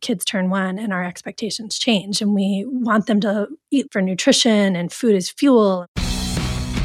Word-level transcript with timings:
kids 0.00 0.24
turn 0.24 0.50
one 0.50 0.78
and 0.78 0.92
our 0.92 1.04
expectations 1.04 1.78
change 1.78 2.20
and 2.20 2.34
we 2.34 2.64
want 2.66 3.06
them 3.06 3.20
to 3.20 3.48
eat 3.70 3.92
for 3.92 4.00
nutrition 4.02 4.74
and 4.76 4.92
food 4.92 5.14
is 5.14 5.30
fuel. 5.30 5.86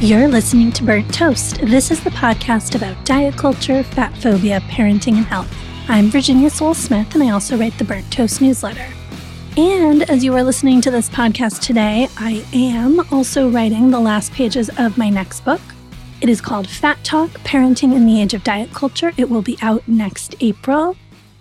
You're 0.01 0.27
listening 0.27 0.71
to 0.73 0.83
Burnt 0.83 1.13
Toast. 1.13 1.59
This 1.61 1.89
is 1.89 2.03
the 2.03 2.09
podcast 2.09 2.75
about 2.75 3.03
diet 3.05 3.37
culture, 3.37 3.81
fat 3.81 4.15
phobia, 4.17 4.59
parenting, 4.61 5.15
and 5.15 5.25
health. 5.25 5.51
I'm 5.87 6.09
Virginia 6.09 6.49
Sole-Smith, 6.49 7.13
and 7.13 7.23
I 7.23 7.29
also 7.29 7.57
write 7.57 7.77
the 7.77 7.85
Burnt 7.85 8.11
Toast 8.11 8.41
newsletter. 8.41 8.87
And 9.55 10.03
as 10.09 10.21
you 10.21 10.35
are 10.35 10.43
listening 10.43 10.81
to 10.81 10.91
this 10.91 11.09
podcast 11.09 11.61
today, 11.61 12.09
I 12.17 12.45
am 12.53 12.99
also 13.13 13.49
writing 13.49 13.89
the 13.89 13.99
last 13.99 14.33
pages 14.33 14.69
of 14.77 14.97
my 14.97 15.09
next 15.09 15.45
book. 15.45 15.61
It 16.19 16.27
is 16.27 16.41
called 16.41 16.67
Fat 16.67 17.01
Talk 17.03 17.29
Parenting 17.45 17.93
in 17.93 18.05
the 18.05 18.21
Age 18.21 18.33
of 18.33 18.43
Diet 18.43 18.73
Culture. 18.73 19.13
It 19.15 19.29
will 19.29 19.41
be 19.41 19.57
out 19.61 19.87
next 19.87 20.35
April. 20.41 20.97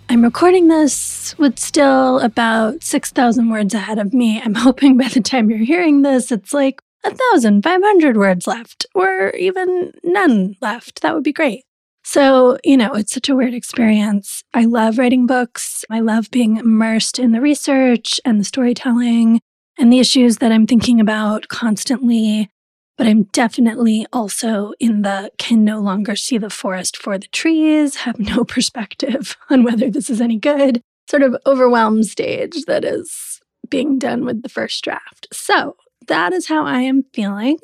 I'm 0.07 0.23
recording 0.23 0.67
this 0.67 1.35
with 1.39 1.57
still 1.57 2.19
about 2.19 2.83
6,000 2.83 3.49
words 3.49 3.73
ahead 3.73 3.97
of 3.97 4.13
me. 4.13 4.39
I'm 4.39 4.55
hoping 4.67 4.97
by 4.97 5.07
the 5.07 5.21
time 5.21 5.49
you're 5.49 5.59
hearing 5.59 6.03
this, 6.03 6.31
it's 6.31 6.53
like 6.53 6.79
1,500 7.01 8.17
words 8.17 8.47
left, 8.47 8.85
or 8.93 9.29
even 9.31 9.93
none 10.03 10.55
left. 10.61 11.01
That 11.01 11.15
would 11.15 11.23
be 11.23 11.33
great. 11.33 11.63
So, 12.03 12.57
you 12.63 12.77
know, 12.77 12.93
it's 12.93 13.13
such 13.13 13.29
a 13.29 13.35
weird 13.35 13.55
experience. 13.55 14.43
I 14.53 14.65
love 14.65 14.99
writing 14.99 15.25
books. 15.25 15.83
I 15.89 16.01
love 16.01 16.29
being 16.29 16.57
immersed 16.57 17.17
in 17.17 17.31
the 17.31 17.41
research 17.41 18.21
and 18.23 18.39
the 18.39 18.43
storytelling 18.43 19.41
and 19.77 19.91
the 19.91 19.99
issues 19.99 20.37
that 20.37 20.51
I'm 20.51 20.67
thinking 20.67 21.01
about 21.01 21.47
constantly. 21.47 22.49
But 22.97 23.07
I'm 23.07 23.23
definitely 23.23 24.05
also 24.13 24.73
in 24.79 25.01
the 25.01 25.31
can 25.37 25.63
no 25.65 25.79
longer 25.79 26.15
see 26.15 26.37
the 26.37 26.49
forest 26.49 26.95
for 26.95 27.17
the 27.17 27.27
trees, 27.27 27.97
have 27.97 28.19
no 28.19 28.43
perspective 28.45 29.35
on 29.49 29.63
whether 29.63 29.89
this 29.89 30.09
is 30.09 30.21
any 30.21 30.37
good, 30.37 30.81
sort 31.09 31.23
of 31.23 31.35
overwhelmed 31.45 32.05
stage 32.05 32.63
that 32.65 32.85
is 32.85 33.41
being 33.69 33.99
done 33.99 34.25
with 34.25 34.43
the 34.43 34.49
first 34.49 34.83
draft. 34.83 35.27
So 35.33 35.75
that 36.07 36.33
is 36.33 36.47
how 36.47 36.65
I 36.65 36.81
am 36.81 37.03
feeling. 37.13 37.57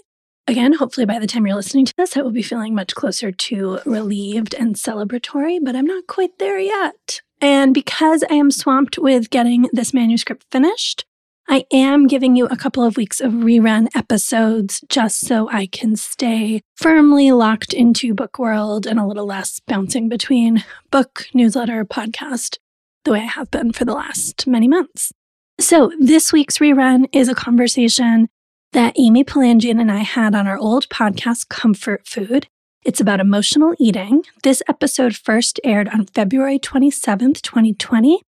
Again, 0.47 0.73
hopefully 0.73 1.05
by 1.05 1.20
the 1.20 1.28
time 1.28 1.45
you're 1.45 1.55
listening 1.55 1.86
to 1.86 1.94
this, 1.98 2.17
I 2.17 2.22
will 2.22 2.31
be 2.31 2.42
feeling 2.42 2.75
much 2.75 2.95
closer 2.95 3.31
to 3.31 3.80
relieved 3.86 4.53
and 4.55 4.75
celebratory, 4.75 5.59
but 5.61 5.75
I'm 5.75 5.86
not 5.86 6.08
quite 6.08 6.39
there 6.39 6.59
yet. 6.59 7.22
And 7.39 7.73
because 7.73 8.23
I 8.30 8.36
am 8.36 8.52
swamped 8.52 8.98
with 8.98 9.30
getting 9.30 9.70
this 9.72 9.94
manuscript 9.94 10.45
finished, 10.52 11.05
I 11.52 11.66
am 11.73 12.07
giving 12.07 12.38
you 12.38 12.45
a 12.45 12.55
couple 12.55 12.81
of 12.81 12.95
weeks 12.95 13.19
of 13.19 13.33
rerun 13.33 13.89
episodes 13.94 14.80
just 14.88 15.19
so 15.19 15.49
I 15.49 15.66
can 15.66 15.97
stay 15.97 16.61
firmly 16.77 17.33
locked 17.33 17.73
into 17.73 18.13
book 18.13 18.39
world 18.39 18.88
and 18.88 18.97
a 18.97 19.05
little 19.05 19.25
less 19.25 19.59
bouncing 19.67 20.08
between 20.08 20.63
book, 20.91 21.25
newsletter, 21.33 21.83
podcast, 21.83 22.55
the 23.03 23.11
way 23.11 23.19
I 23.19 23.25
have 23.25 23.52
been 23.52 23.73
for 23.73 23.83
the 23.83 23.93
last 23.93 24.47
many 24.47 24.69
months. 24.69 25.11
So, 25.59 25.91
this 25.99 26.31
week's 26.31 26.59
rerun 26.59 27.09
is 27.11 27.27
a 27.27 27.35
conversation 27.35 28.30
that 28.71 28.95
Amy 28.97 29.25
Palanjian 29.25 29.81
and 29.81 29.91
I 29.91 30.03
had 30.03 30.33
on 30.33 30.47
our 30.47 30.58
old 30.58 30.88
podcast, 30.88 31.49
Comfort 31.49 32.08
Food. 32.08 32.47
It's 32.86 33.02
about 33.02 33.19
emotional 33.19 33.75
eating. 33.77 34.23
This 34.43 34.63
episode 34.69 35.17
first 35.17 35.59
aired 35.65 35.89
on 35.89 36.05
February 36.05 36.59
27th, 36.59 37.41
2020. 37.41 38.21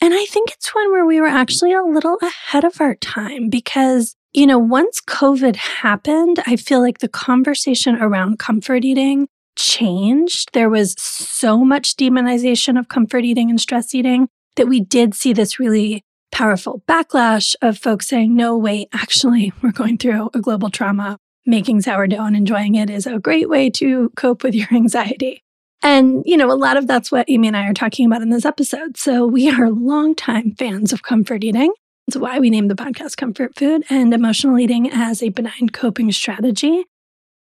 And 0.00 0.14
I 0.14 0.24
think 0.26 0.52
it's 0.52 0.74
one 0.74 0.92
where 0.92 1.06
we 1.06 1.20
were 1.20 1.26
actually 1.26 1.72
a 1.72 1.82
little 1.82 2.18
ahead 2.22 2.64
of 2.64 2.80
our 2.80 2.94
time 2.94 3.48
because, 3.48 4.14
you 4.32 4.46
know, 4.46 4.58
once 4.58 5.00
COVID 5.00 5.56
happened, 5.56 6.40
I 6.46 6.56
feel 6.56 6.80
like 6.80 6.98
the 6.98 7.08
conversation 7.08 7.96
around 7.96 8.38
comfort 8.38 8.84
eating 8.84 9.28
changed. 9.56 10.50
There 10.52 10.70
was 10.70 10.94
so 10.98 11.64
much 11.64 11.96
demonization 11.96 12.78
of 12.78 12.88
comfort 12.88 13.24
eating 13.24 13.50
and 13.50 13.60
stress 13.60 13.92
eating 13.92 14.28
that 14.56 14.68
we 14.68 14.80
did 14.80 15.14
see 15.14 15.32
this 15.32 15.58
really 15.58 16.04
powerful 16.30 16.82
backlash 16.86 17.56
of 17.60 17.76
folks 17.76 18.06
saying, 18.06 18.36
no, 18.36 18.56
wait, 18.56 18.88
actually, 18.92 19.52
we're 19.62 19.72
going 19.72 19.98
through 19.98 20.30
a 20.32 20.40
global 20.40 20.70
trauma. 20.70 21.18
Making 21.46 21.80
sourdough 21.80 22.24
and 22.24 22.36
enjoying 22.36 22.74
it 22.74 22.90
is 22.90 23.06
a 23.06 23.18
great 23.18 23.48
way 23.48 23.70
to 23.70 24.10
cope 24.16 24.42
with 24.42 24.54
your 24.54 24.68
anxiety. 24.72 25.42
And, 25.82 26.22
you 26.26 26.36
know, 26.36 26.50
a 26.50 26.54
lot 26.54 26.76
of 26.76 26.86
that's 26.86 27.12
what 27.12 27.28
Amy 27.28 27.48
and 27.48 27.56
I 27.56 27.68
are 27.68 27.74
talking 27.74 28.06
about 28.06 28.22
in 28.22 28.30
this 28.30 28.44
episode. 28.44 28.96
So 28.96 29.26
we 29.26 29.48
are 29.50 29.70
longtime 29.70 30.54
fans 30.58 30.92
of 30.92 31.02
comfort 31.02 31.44
eating. 31.44 31.72
It's 32.08 32.16
why 32.16 32.38
we 32.38 32.50
named 32.50 32.70
the 32.70 32.74
podcast 32.74 33.16
Comfort 33.16 33.54
Food 33.54 33.84
and 33.90 34.12
emotional 34.14 34.58
eating 34.58 34.90
as 34.90 35.22
a 35.22 35.28
benign 35.28 35.68
coping 35.72 36.10
strategy. 36.10 36.84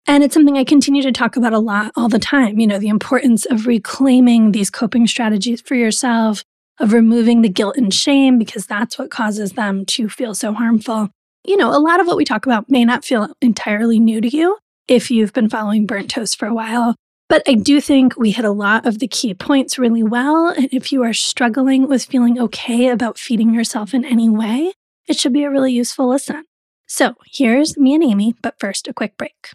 And 0.07 0.23
it's 0.23 0.33
something 0.33 0.57
I 0.57 0.63
continue 0.63 1.01
to 1.03 1.11
talk 1.11 1.35
about 1.35 1.53
a 1.53 1.59
lot 1.59 1.91
all 1.95 2.09
the 2.09 2.19
time. 2.19 2.59
You 2.59 2.67
know, 2.67 2.79
the 2.79 2.87
importance 2.87 3.45
of 3.45 3.67
reclaiming 3.67 4.51
these 4.51 4.69
coping 4.69 5.07
strategies 5.07 5.61
for 5.61 5.75
yourself, 5.75 6.43
of 6.79 6.93
removing 6.93 7.41
the 7.41 7.49
guilt 7.49 7.77
and 7.77 7.93
shame 7.93 8.37
because 8.37 8.65
that's 8.65 8.97
what 8.97 9.11
causes 9.11 9.53
them 9.53 9.85
to 9.85 10.09
feel 10.09 10.33
so 10.33 10.53
harmful. 10.53 11.09
You 11.43 11.57
know, 11.57 11.75
a 11.75 11.79
lot 11.79 11.99
of 11.99 12.07
what 12.07 12.17
we 12.17 12.25
talk 12.25 12.45
about 12.45 12.69
may 12.69 12.85
not 12.85 13.03
feel 13.03 13.33
entirely 13.41 13.99
new 13.99 14.21
to 14.21 14.27
you 14.27 14.57
if 14.87 15.09
you've 15.11 15.33
been 15.33 15.49
following 15.49 15.85
Burnt 15.85 16.09
Toast 16.09 16.37
for 16.37 16.47
a 16.47 16.53
while. 16.53 16.95
But 17.31 17.43
I 17.47 17.53
do 17.53 17.79
think 17.79 18.17
we 18.17 18.31
hit 18.31 18.43
a 18.43 18.51
lot 18.51 18.85
of 18.85 18.99
the 18.99 19.07
key 19.07 19.33
points 19.33 19.79
really 19.79 20.03
well. 20.03 20.49
And 20.49 20.67
if 20.73 20.91
you 20.91 21.01
are 21.03 21.13
struggling 21.13 21.87
with 21.87 22.03
feeling 22.03 22.37
okay 22.37 22.89
about 22.89 23.17
feeding 23.17 23.53
yourself 23.53 23.93
in 23.93 24.03
any 24.03 24.27
way, 24.27 24.73
it 25.07 25.17
should 25.17 25.31
be 25.31 25.45
a 25.45 25.49
really 25.49 25.71
useful 25.71 26.09
listen. 26.09 26.43
So 26.87 27.15
here's 27.25 27.77
me 27.77 27.95
and 27.95 28.03
Amy, 28.03 28.35
but 28.41 28.59
first, 28.59 28.89
a 28.89 28.93
quick 28.93 29.15
break. 29.15 29.51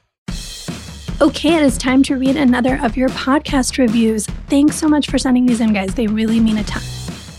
Okay, 1.21 1.55
it 1.55 1.63
is 1.63 1.77
time 1.77 2.03
to 2.05 2.17
read 2.17 2.39
another 2.39 2.81
of 2.83 2.97
your 2.97 3.11
podcast 3.11 3.77
reviews. 3.77 4.25
Thanks 4.49 4.77
so 4.77 4.89
much 4.89 5.11
for 5.11 5.19
sending 5.19 5.45
these 5.45 5.61
in, 5.61 5.75
guys. 5.75 5.95
They 5.95 6.07
really 6.07 6.41
mean 6.41 6.57
a 6.57 6.65
ton. 6.65 6.83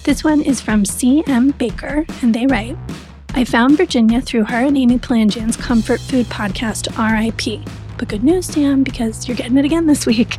This 0.04 0.24
one 0.24 0.42
is 0.42 0.62
from 0.62 0.86
C.M. 0.86 1.50
Baker, 1.58 2.06
and 2.22 2.36
they 2.36 2.46
write 2.46 2.78
I 3.30 3.44
found 3.44 3.76
Virginia 3.76 4.22
through 4.22 4.44
her 4.44 4.58
and 4.58 4.78
Amy 4.78 5.00
Palanjian's 5.00 5.58
Comfort 5.58 6.00
Food 6.00 6.28
podcast, 6.28 6.94
RIP. 6.96 7.68
But 7.98 8.10
good 8.10 8.24
news, 8.24 8.46
Sam, 8.46 8.84
because 8.84 9.28
you're 9.28 9.38
getting 9.38 9.58
it 9.58 9.66
again 9.66 9.88
this 9.88 10.06
week. 10.06 10.38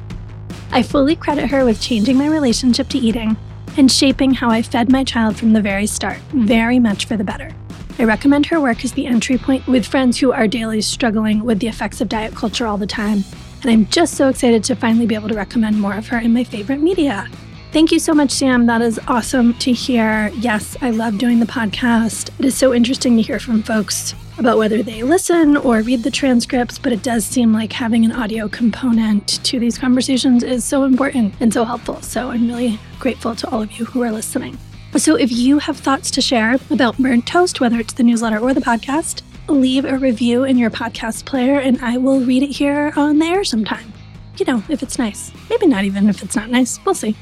I 0.71 0.83
fully 0.83 1.17
credit 1.17 1.51
her 1.51 1.65
with 1.65 1.81
changing 1.81 2.17
my 2.17 2.29
relationship 2.29 2.89
to 2.91 2.99
eating 2.99 3.37
and 3.77 3.91
shaping 3.91 4.33
how 4.35 4.51
I 4.51 4.63
fed 4.63 4.91
my 4.91 5.03
child 5.03 5.37
from 5.37 5.53
the 5.53 5.63
very 5.63 5.87
start, 5.87 6.19
very 6.33 6.79
much 6.79 7.07
for 7.07 7.17
the 7.17 7.25
better. 7.25 7.51
I 7.99 8.05
recommend 8.05 8.47
her 8.47 8.61
work 8.61 8.85
as 8.85 8.93
the 8.93 9.07
entry 9.07 9.39
point 9.39 9.67
with 9.67 9.87
friends 9.87 10.19
who 10.19 10.31
are 10.31 10.47
daily 10.47 10.81
struggling 10.81 11.45
with 11.45 11.59
the 11.59 11.67
effects 11.67 12.01
of 12.01 12.09
diet 12.09 12.35
culture 12.35 12.67
all 12.67 12.77
the 12.77 12.87
time. 12.87 13.25
And 13.63 13.71
I'm 13.71 13.87
just 13.87 14.15
so 14.15 14.29
excited 14.29 14.63
to 14.65 14.77
finally 14.77 15.07
be 15.07 15.17
able 15.17 15.29
to 15.29 15.35
recommend 15.35 15.81
more 15.81 15.95
of 15.95 16.07
her 16.09 16.19
in 16.19 16.33
my 16.33 16.45
favorite 16.45 16.81
media. 16.81 17.29
Thank 17.71 17.93
you 17.93 17.99
so 17.99 18.15
much, 18.15 18.31
Sam. 18.31 18.65
That 18.65 18.81
is 18.81 18.99
awesome 19.09 19.53
to 19.59 19.73
hear. 19.73 20.29
Yes, 20.39 20.75
I 20.81 20.89
love 20.89 21.19
doing 21.19 21.39
the 21.39 21.47
podcast. 21.47 22.31
It 22.39 22.47
is 22.47 22.57
so 22.57 22.73
interesting 22.73 23.15
to 23.17 23.23
hear 23.23 23.39
from 23.39 23.63
folks 23.63 24.15
about 24.39 24.57
whether 24.57 24.83
they 24.83 25.03
listen 25.03 25.55
or 25.55 25.83
read 25.83 26.03
the 26.03 26.11
transcripts, 26.11 26.79
but 26.79 26.93
it 26.93 27.03
does 27.03 27.27
seem 27.27 27.53
like 27.53 27.71
having 27.75 28.07
an 28.07 28.13
audio 28.13 28.49
component 28.49 29.45
to 29.45 29.61
these 29.61 29.77
conversations 29.77 30.43
is 30.43 30.65
so 30.65 30.85
important 30.85 31.35
and 31.41 31.53
so 31.53 31.63
helpful. 31.63 32.01
So 32.01 32.31
I'm 32.31 32.49
really 32.49 32.81
grateful 32.99 33.37
to 33.37 33.51
all 33.51 33.61
of 33.61 33.73
you 33.73 33.85
who 33.85 34.03
are 34.03 34.13
listening. 34.13 34.57
So 34.97 35.17
if 35.17 35.31
you 35.31 35.59
have 35.59 35.77
thoughts 35.77 36.11
to 36.13 36.23
share 36.23 36.57
about 36.71 36.97
Burnt 36.97 37.27
Toast, 37.27 37.61
whether 37.61 37.79
it's 37.79 37.93
the 37.93 38.03
newsletter 38.03 38.39
or 38.39 38.55
the 38.55 38.63
podcast, 38.63 39.21
leave 39.47 39.85
a 39.85 39.99
review 39.99 40.45
in 40.45 40.57
your 40.57 40.71
podcast 40.71 41.27
player 41.27 41.59
and 41.59 41.79
I 41.83 41.99
will 41.99 42.21
read 42.21 42.43
it 42.43 42.51
here 42.51 42.95
on 42.97 43.19
the 43.19 43.27
air 43.27 43.45
sometime. 43.45 43.93
You 44.39 44.47
know, 44.47 44.63
if 44.71 44.83
it's 44.83 44.99
nice. 44.99 45.33
Maybe 45.51 45.67
not 45.67 45.85
even 45.85 46.09
if 46.09 46.23
it's 46.23 46.35
not 46.35 46.49
nice. 46.49 46.83
We'll 46.87 46.95
see. 46.95 47.15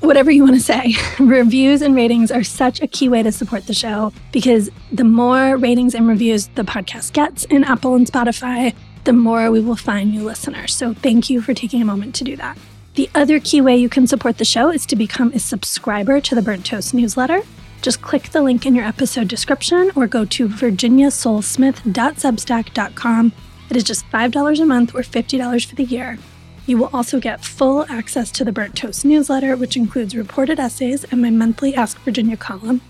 Whatever 0.00 0.30
you 0.30 0.44
want 0.44 0.54
to 0.54 0.62
say, 0.62 0.94
reviews 1.18 1.82
and 1.82 1.92
ratings 1.94 2.30
are 2.30 2.44
such 2.44 2.80
a 2.80 2.86
key 2.86 3.08
way 3.08 3.24
to 3.24 3.32
support 3.32 3.66
the 3.66 3.74
show 3.74 4.12
because 4.30 4.70
the 4.92 5.02
more 5.02 5.56
ratings 5.56 5.92
and 5.94 6.06
reviews 6.06 6.46
the 6.54 6.62
podcast 6.62 7.14
gets 7.14 7.44
in 7.46 7.64
Apple 7.64 7.96
and 7.96 8.06
Spotify, 8.06 8.76
the 9.04 9.12
more 9.12 9.50
we 9.50 9.60
will 9.60 9.74
find 9.74 10.12
new 10.12 10.22
listeners. 10.22 10.72
So 10.72 10.94
thank 10.94 11.28
you 11.28 11.42
for 11.42 11.52
taking 11.52 11.82
a 11.82 11.84
moment 11.84 12.14
to 12.16 12.24
do 12.24 12.36
that. 12.36 12.56
The 12.94 13.10
other 13.14 13.40
key 13.40 13.60
way 13.60 13.76
you 13.76 13.88
can 13.88 14.06
support 14.06 14.38
the 14.38 14.44
show 14.44 14.70
is 14.70 14.86
to 14.86 14.94
become 14.94 15.32
a 15.32 15.40
subscriber 15.40 16.20
to 16.20 16.34
the 16.34 16.42
Burnt 16.42 16.66
Toast 16.66 16.94
newsletter. 16.94 17.42
Just 17.82 18.00
click 18.00 18.30
the 18.30 18.42
link 18.42 18.64
in 18.66 18.76
your 18.76 18.84
episode 18.84 19.26
description 19.28 19.90
or 19.96 20.06
go 20.06 20.24
to 20.24 20.48
virginiasolesmith.substack.com. 20.48 23.32
It 23.70 23.76
is 23.76 23.84
just 23.84 24.10
$5 24.10 24.60
a 24.60 24.64
month 24.64 24.94
or 24.94 25.00
$50 25.00 25.66
for 25.66 25.74
the 25.74 25.84
year. 25.84 26.18
You 26.68 26.76
will 26.76 26.90
also 26.92 27.18
get 27.18 27.42
full 27.42 27.86
access 27.88 28.30
to 28.32 28.44
the 28.44 28.52
Burnt 28.52 28.76
Toast 28.76 29.02
newsletter, 29.02 29.56
which 29.56 29.74
includes 29.74 30.14
reported 30.14 30.60
essays 30.60 31.02
and 31.04 31.22
my 31.22 31.30
monthly 31.30 31.74
Ask 31.74 31.98
Virginia 32.00 32.36
column. 32.36 32.82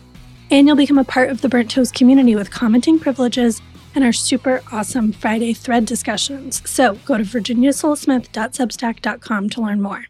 And 0.50 0.66
you'll 0.66 0.75
become 0.75 0.98
a 0.98 1.04
part 1.04 1.30
of 1.30 1.42
the 1.42 1.48
Burnt 1.48 1.70
Toast 1.70 1.94
community 1.94 2.34
with 2.34 2.50
commenting 2.50 2.98
privileges 2.98 3.62
and 3.94 4.02
our 4.02 4.12
super 4.12 4.64
awesome 4.72 5.12
Friday 5.12 5.52
thread 5.52 5.84
discussions. 5.84 6.69
So 6.69 6.94
go 7.04 7.19
to 7.19 7.22
virginiasolesmith.substack.com 7.22 9.50
to 9.50 9.60
learn 9.60 9.80
more. 9.80 10.06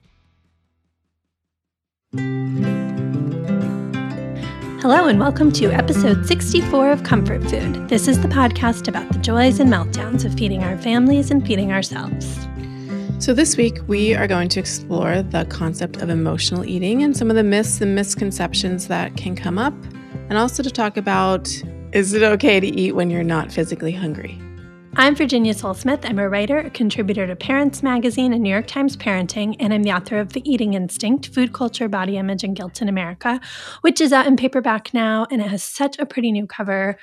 Hello, 4.80 5.08
and 5.08 5.20
welcome 5.20 5.52
to 5.52 5.70
episode 5.72 6.24
64 6.24 6.90
of 6.90 7.02
Comfort 7.02 7.44
Food. 7.44 7.86
This 7.90 8.08
is 8.08 8.18
the 8.18 8.28
podcast 8.28 8.88
about 8.88 9.12
the 9.12 9.18
joys 9.18 9.60
and 9.60 9.70
meltdowns 9.70 10.24
of 10.24 10.32
feeding 10.38 10.64
our 10.64 10.78
families 10.78 11.30
and 11.30 11.46
feeding 11.46 11.70
ourselves. 11.70 12.48
So, 13.20 13.34
this 13.34 13.56
week 13.56 13.80
we 13.88 14.14
are 14.14 14.28
going 14.28 14.48
to 14.50 14.60
explore 14.60 15.22
the 15.22 15.44
concept 15.46 15.96
of 15.96 16.08
emotional 16.08 16.64
eating 16.64 17.02
and 17.02 17.16
some 17.16 17.30
of 17.30 17.36
the 17.36 17.42
myths 17.42 17.80
and 17.80 17.92
misconceptions 17.92 18.86
that 18.86 19.16
can 19.16 19.34
come 19.34 19.58
up, 19.58 19.74
and 20.28 20.38
also 20.38 20.62
to 20.62 20.70
talk 20.70 20.96
about 20.96 21.48
is 21.92 22.14
it 22.14 22.22
okay 22.22 22.60
to 22.60 22.66
eat 22.68 22.92
when 22.92 23.10
you're 23.10 23.24
not 23.24 23.50
physically 23.50 23.90
hungry? 23.90 24.40
I'm 24.94 25.16
Virginia 25.16 25.52
Sole-Smith. 25.52 26.04
I'm 26.04 26.20
a 26.20 26.28
writer, 26.28 26.58
a 26.58 26.70
contributor 26.70 27.26
to 27.26 27.34
Parents 27.34 27.82
Magazine 27.82 28.32
and 28.32 28.40
New 28.40 28.50
York 28.50 28.68
Times 28.68 28.96
Parenting, 28.96 29.56
and 29.58 29.74
I'm 29.74 29.82
the 29.82 29.92
author 29.92 30.18
of 30.18 30.32
The 30.32 30.48
Eating 30.48 30.74
Instinct 30.74 31.34
Food 31.34 31.52
Culture, 31.52 31.88
Body 31.88 32.18
Image, 32.18 32.44
and 32.44 32.54
Guilt 32.54 32.80
in 32.80 32.88
America, 32.88 33.40
which 33.80 34.00
is 34.00 34.12
out 34.12 34.28
in 34.28 34.36
paperback 34.36 34.94
now, 34.94 35.26
and 35.32 35.42
it 35.42 35.48
has 35.48 35.64
such 35.64 35.98
a 35.98 36.06
pretty 36.06 36.30
new 36.30 36.46
cover. 36.46 36.96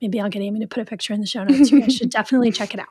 Maybe 0.00 0.18
I'll 0.18 0.30
get 0.30 0.40
Amy 0.40 0.60
to 0.60 0.66
put 0.66 0.82
a 0.82 0.86
picture 0.86 1.12
in 1.12 1.20
the 1.20 1.26
show 1.26 1.44
notes. 1.44 1.70
You 1.70 1.82
guys 1.82 1.94
should 1.94 2.10
definitely 2.18 2.52
check 2.52 2.72
it 2.72 2.80
out. 2.80 2.88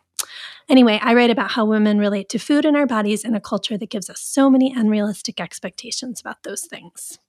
Anyway, 0.69 1.00
I 1.01 1.13
write 1.13 1.29
about 1.29 1.51
how 1.51 1.65
women 1.65 2.00
relate 2.00 2.29
to 2.29 2.39
food 2.39 2.65
and 2.65 2.75
our 2.75 2.85
bodies 2.85 3.24
in 3.24 3.35
a 3.35 3.41
culture 3.41 3.77
that 3.77 3.89
gives 3.89 4.09
us 4.09 4.21
so 4.21 4.50
many 4.50 4.74
unrealistic 4.75 5.39
expectations 5.39 6.19
about 6.19 6.44
those 6.44 6.65
things. 6.65 7.19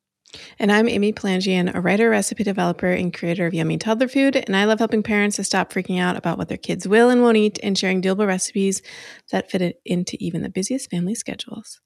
And 0.58 0.70
I'm 0.70 0.88
Amy 0.88 1.12
Palanjian, 1.12 1.74
a 1.74 1.80
writer, 1.80 2.10
recipe 2.10 2.44
developer, 2.44 2.90
and 2.90 3.14
creator 3.14 3.46
of 3.46 3.54
Yummy 3.54 3.78
Toddler 3.78 4.08
Food. 4.08 4.36
And 4.36 4.56
I 4.56 4.64
love 4.64 4.78
helping 4.78 5.02
parents 5.02 5.36
to 5.36 5.44
stop 5.44 5.72
freaking 5.72 6.00
out 6.00 6.16
about 6.16 6.36
what 6.36 6.48
their 6.48 6.58
kids 6.58 6.86
will 6.86 7.08
and 7.08 7.22
won't 7.22 7.36
eat 7.36 7.58
and 7.62 7.78
sharing 7.78 8.02
doable 8.02 8.26
recipes 8.26 8.82
that 9.30 9.50
fit 9.50 9.62
it 9.62 9.80
into 9.84 10.16
even 10.20 10.42
the 10.42 10.50
busiest 10.50 10.90
family 10.90 11.14
schedules. 11.14 11.80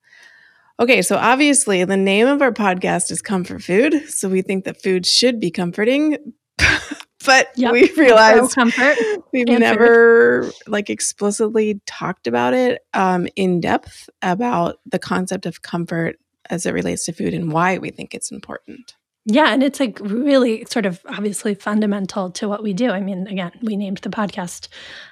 Okay, 0.81 1.03
so 1.03 1.17
obviously 1.17 1.85
the 1.85 1.97
name 1.97 2.26
of 2.26 2.43
our 2.43 2.50
podcast 2.50 3.11
is 3.11 3.23
Comfort 3.23 3.62
Food. 3.62 4.09
So 4.09 4.29
we 4.29 4.43
think 4.43 4.64
that 4.64 4.82
food 4.82 5.06
should 5.06 5.38
be 5.38 5.50
comforting. 5.50 6.35
but 7.25 7.51
yep. 7.57 7.73
we 7.73 7.91
realized 7.97 8.55
comfort 8.55 8.97
we've 9.33 9.47
never 9.47 10.45
food. 10.45 10.55
like 10.67 10.91
explicitly 10.91 11.81
talked 11.87 12.27
about 12.27 12.55
it 12.55 12.83
um, 12.95 13.27
in 13.37 13.61
depth 13.61 14.09
about 14.23 14.81
the 14.87 14.99
concept 14.99 15.47
of 15.47 15.63
comfort 15.63 16.19
as 16.51 16.67
it 16.67 16.73
relates 16.73 17.05
to 17.07 17.13
food 17.13 17.35
and 17.35 17.53
why 17.53 17.79
we 17.79 17.91
think 17.91 18.15
it's 18.15 18.31
important. 18.31 18.95
Yeah, 19.25 19.53
and 19.53 19.63
it's 19.63 19.79
like 19.79 20.01
really 20.01 20.65
sort 20.65 20.85
of 20.85 21.01
obviously 21.07 21.55
fundamental 21.55 22.33
to 22.33 22.49
what 22.49 22.61
we 22.61 22.73
do. 22.73 22.91
I 22.91 23.01
mean, 23.01 23.29
again, 23.29 23.53
we 23.63 23.77
named 23.77 23.99
the 23.99 24.11
podcast 24.11 24.67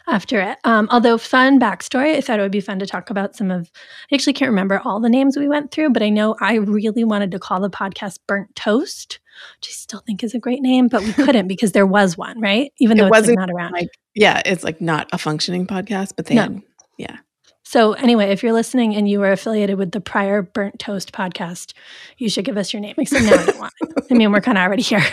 after 0.08 0.40
it. 0.40 0.58
Um, 0.64 0.88
although, 0.90 1.16
fun 1.16 1.60
backstory, 1.60 2.16
I 2.16 2.20
thought 2.20 2.40
it 2.40 2.42
would 2.42 2.50
be 2.50 2.60
fun 2.60 2.80
to 2.80 2.86
talk 2.86 3.10
about 3.10 3.36
some 3.36 3.52
of, 3.52 3.70
I 4.10 4.16
actually 4.16 4.32
can't 4.32 4.50
remember 4.50 4.80
all 4.84 4.98
the 4.98 5.08
names 5.08 5.36
we 5.36 5.48
went 5.48 5.70
through, 5.70 5.90
but 5.90 6.02
I 6.02 6.08
know 6.08 6.34
I 6.40 6.54
really 6.56 7.04
wanted 7.04 7.30
to 7.30 7.38
call 7.38 7.60
the 7.60 7.70
podcast 7.70 8.18
Burnt 8.26 8.52
Toast, 8.56 9.20
which 9.56 9.68
I 9.68 9.72
still 9.72 10.00
think 10.00 10.22
is 10.22 10.34
a 10.34 10.38
great 10.38 10.62
name, 10.62 10.88
but 10.88 11.02
we 11.02 11.12
couldn't 11.12 11.48
because 11.48 11.72
there 11.72 11.86
was 11.86 12.16
one, 12.16 12.40
right? 12.40 12.72
Even 12.78 12.96
though 12.96 13.06
it 13.06 13.16
it's 13.16 13.28
like 13.28 13.38
not 13.38 13.50
around. 13.50 13.72
Like, 13.72 13.88
yeah, 14.14 14.42
it's 14.44 14.64
like 14.64 14.80
not 14.80 15.08
a 15.12 15.18
functioning 15.18 15.66
podcast, 15.66 16.12
but 16.16 16.26
they 16.26 16.34
no. 16.34 16.42
had, 16.42 16.62
yeah. 16.98 17.16
So, 17.64 17.92
anyway, 17.92 18.30
if 18.30 18.42
you're 18.42 18.52
listening 18.52 18.96
and 18.96 19.08
you 19.08 19.20
were 19.20 19.30
affiliated 19.30 19.78
with 19.78 19.92
the 19.92 20.00
prior 20.00 20.42
Burnt 20.42 20.80
Toast 20.80 21.12
podcast, 21.12 21.72
you 22.18 22.28
should 22.28 22.44
give 22.44 22.56
us 22.56 22.72
your 22.72 22.80
name. 22.80 22.96
Except 22.98 23.24
now 23.24 23.34
I 23.34 23.46
don't 23.46 23.58
want 23.58 23.72
it. 23.80 24.04
I 24.10 24.14
mean, 24.14 24.32
we're 24.32 24.40
kind 24.40 24.58
of 24.58 24.62
already 24.62 24.82
here. 24.82 25.04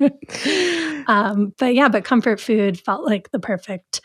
um, 1.06 1.52
but 1.58 1.74
yeah, 1.74 1.88
but 1.88 2.04
comfort 2.04 2.40
food 2.40 2.80
felt 2.80 3.06
like 3.06 3.30
the 3.30 3.38
perfect 3.38 4.00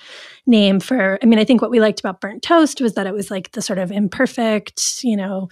name 0.46 0.80
for. 0.80 1.18
I 1.22 1.26
mean, 1.26 1.40
I 1.40 1.46
think 1.46 1.62
what 1.64 1.72
we 1.72 1.80
liked 1.80 2.00
about 2.00 2.22
Burnt 2.22 2.44
Toast 2.44 2.80
was 2.80 2.94
that 2.94 3.08
it 3.08 3.14
was 3.14 3.32
like 3.32 3.52
the 3.54 3.62
sort 3.64 3.80
of 3.80 3.92
imperfect, 3.92 5.04
you 5.04 5.18
know, 5.18 5.50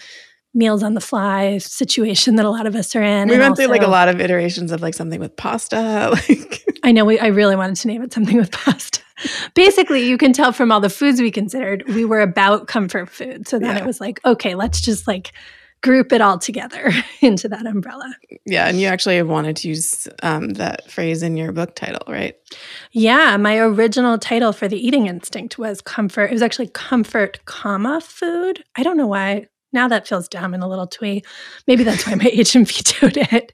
meals 0.55 0.81
on 0.81 0.93
the 0.93 1.01
fly 1.01 1.57
situation 1.57 2.37
that 2.37 2.45
a 2.45 2.49
lot 2.49 2.65
of 2.65 2.75
us 2.75 2.95
are 2.95 3.03
in. 3.03 3.27
We 3.27 3.37
went 3.37 3.51
also, 3.51 3.63
through 3.63 3.71
like 3.71 3.83
a 3.83 3.87
lot 3.87 4.07
of 4.07 4.19
iterations 4.21 4.71
of 4.71 4.81
like 4.81 4.93
something 4.93 5.19
with 5.19 5.35
pasta. 5.35 6.19
Like 6.25 6.63
I 6.83 6.91
know 6.91 7.03
we, 7.03 7.19
I 7.19 7.27
really 7.27 7.55
wanted 7.55 7.75
to 7.77 7.87
name 7.87 8.01
it 8.03 8.13
something 8.13 8.37
with 8.37 8.51
pasta. 8.51 9.01
Basically, 9.53 10.07
you 10.07 10.17
can 10.17 10.33
tell 10.33 10.51
from 10.51 10.71
all 10.71 10.79
the 10.79 10.89
foods 10.89 11.19
we 11.19 11.31
considered, 11.31 11.83
we 11.87 12.05
were 12.05 12.21
about 12.21 12.67
comfort 12.67 13.09
food. 13.09 13.47
So 13.47 13.59
then 13.59 13.75
yeah. 13.75 13.81
it 13.81 13.85
was 13.85 13.99
like, 13.99 14.19
okay, 14.23 14.55
let's 14.55 14.81
just 14.81 15.07
like 15.07 15.33
group 15.81 16.11
it 16.11 16.21
all 16.21 16.39
together 16.39 16.91
into 17.21 17.47
that 17.49 17.65
umbrella. 17.65 18.15
Yeah, 18.45 18.67
and 18.67 18.79
you 18.79 18.87
actually 18.87 19.21
wanted 19.23 19.55
to 19.57 19.67
use 19.67 20.07
um, 20.23 20.49
that 20.51 20.89
phrase 20.89 21.23
in 21.23 21.37
your 21.37 21.51
book 21.51 21.75
title, 21.75 22.01
right? 22.07 22.35
Yeah, 22.91 23.37
my 23.37 23.57
original 23.57 24.17
title 24.17 24.51
for 24.51 24.67
the 24.67 24.77
eating 24.77 25.07
instinct 25.07 25.57
was 25.57 25.81
comfort. 25.81 26.25
It 26.25 26.33
was 26.33 26.41
actually 26.41 26.67
comfort, 26.67 27.39
comma 27.45 28.01
food. 28.01 28.63
I 28.75 28.83
don't 28.83 28.97
know 28.97 29.07
why 29.07 29.47
now 29.75 29.87
that 29.87 30.07
feels 30.07 30.27
dumb 30.27 30.55
and 30.55 30.63
a 30.63 30.67
little 30.67 30.87
twee. 30.87 31.21
Maybe 31.67 31.83
that's 31.83 32.07
why 32.07 32.15
my 32.15 32.29
agent 32.33 32.71
vetoed 32.71 33.17
it. 33.17 33.51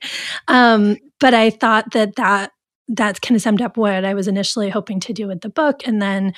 Um, 0.48 0.98
but 1.20 1.34
I 1.34 1.50
thought 1.50 1.92
that 1.92 2.16
that 2.16 2.52
that's 2.88 3.20
kind 3.20 3.36
of 3.36 3.42
summed 3.42 3.62
up 3.62 3.76
what 3.76 4.06
I 4.06 4.14
was 4.14 4.28
initially 4.28 4.70
hoping 4.70 5.00
to 5.02 5.14
do 5.14 5.28
with 5.28 5.42
the 5.42 5.50
book, 5.50 5.86
and 5.86 6.02
then 6.02 6.34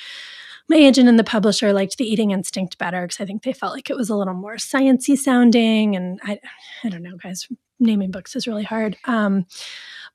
my 0.70 0.78
agent 0.78 1.10
and 1.10 1.20
the 1.20 1.24
publisher 1.24 1.74
liked 1.74 1.98
the 1.98 2.06
eating 2.06 2.32
instinct 2.32 2.78
better 2.78 3.02
because 3.02 3.20
I 3.20 3.26
think 3.26 3.44
they 3.44 3.54
felt 3.54 3.74
like 3.74 3.90
it 3.90 3.98
was 3.98 4.10
a 4.10 4.16
little 4.16 4.34
more 4.34 4.56
sciency 4.56 5.18
sounding. 5.18 5.96
And 5.96 6.20
I, 6.24 6.40
I 6.84 6.90
don't 6.90 7.04
know, 7.04 7.18
guys, 7.18 7.48
naming 7.80 8.12
books 8.12 8.36
is 8.36 8.48
really 8.48 8.64
hard. 8.64 8.98
Um, 9.06 9.46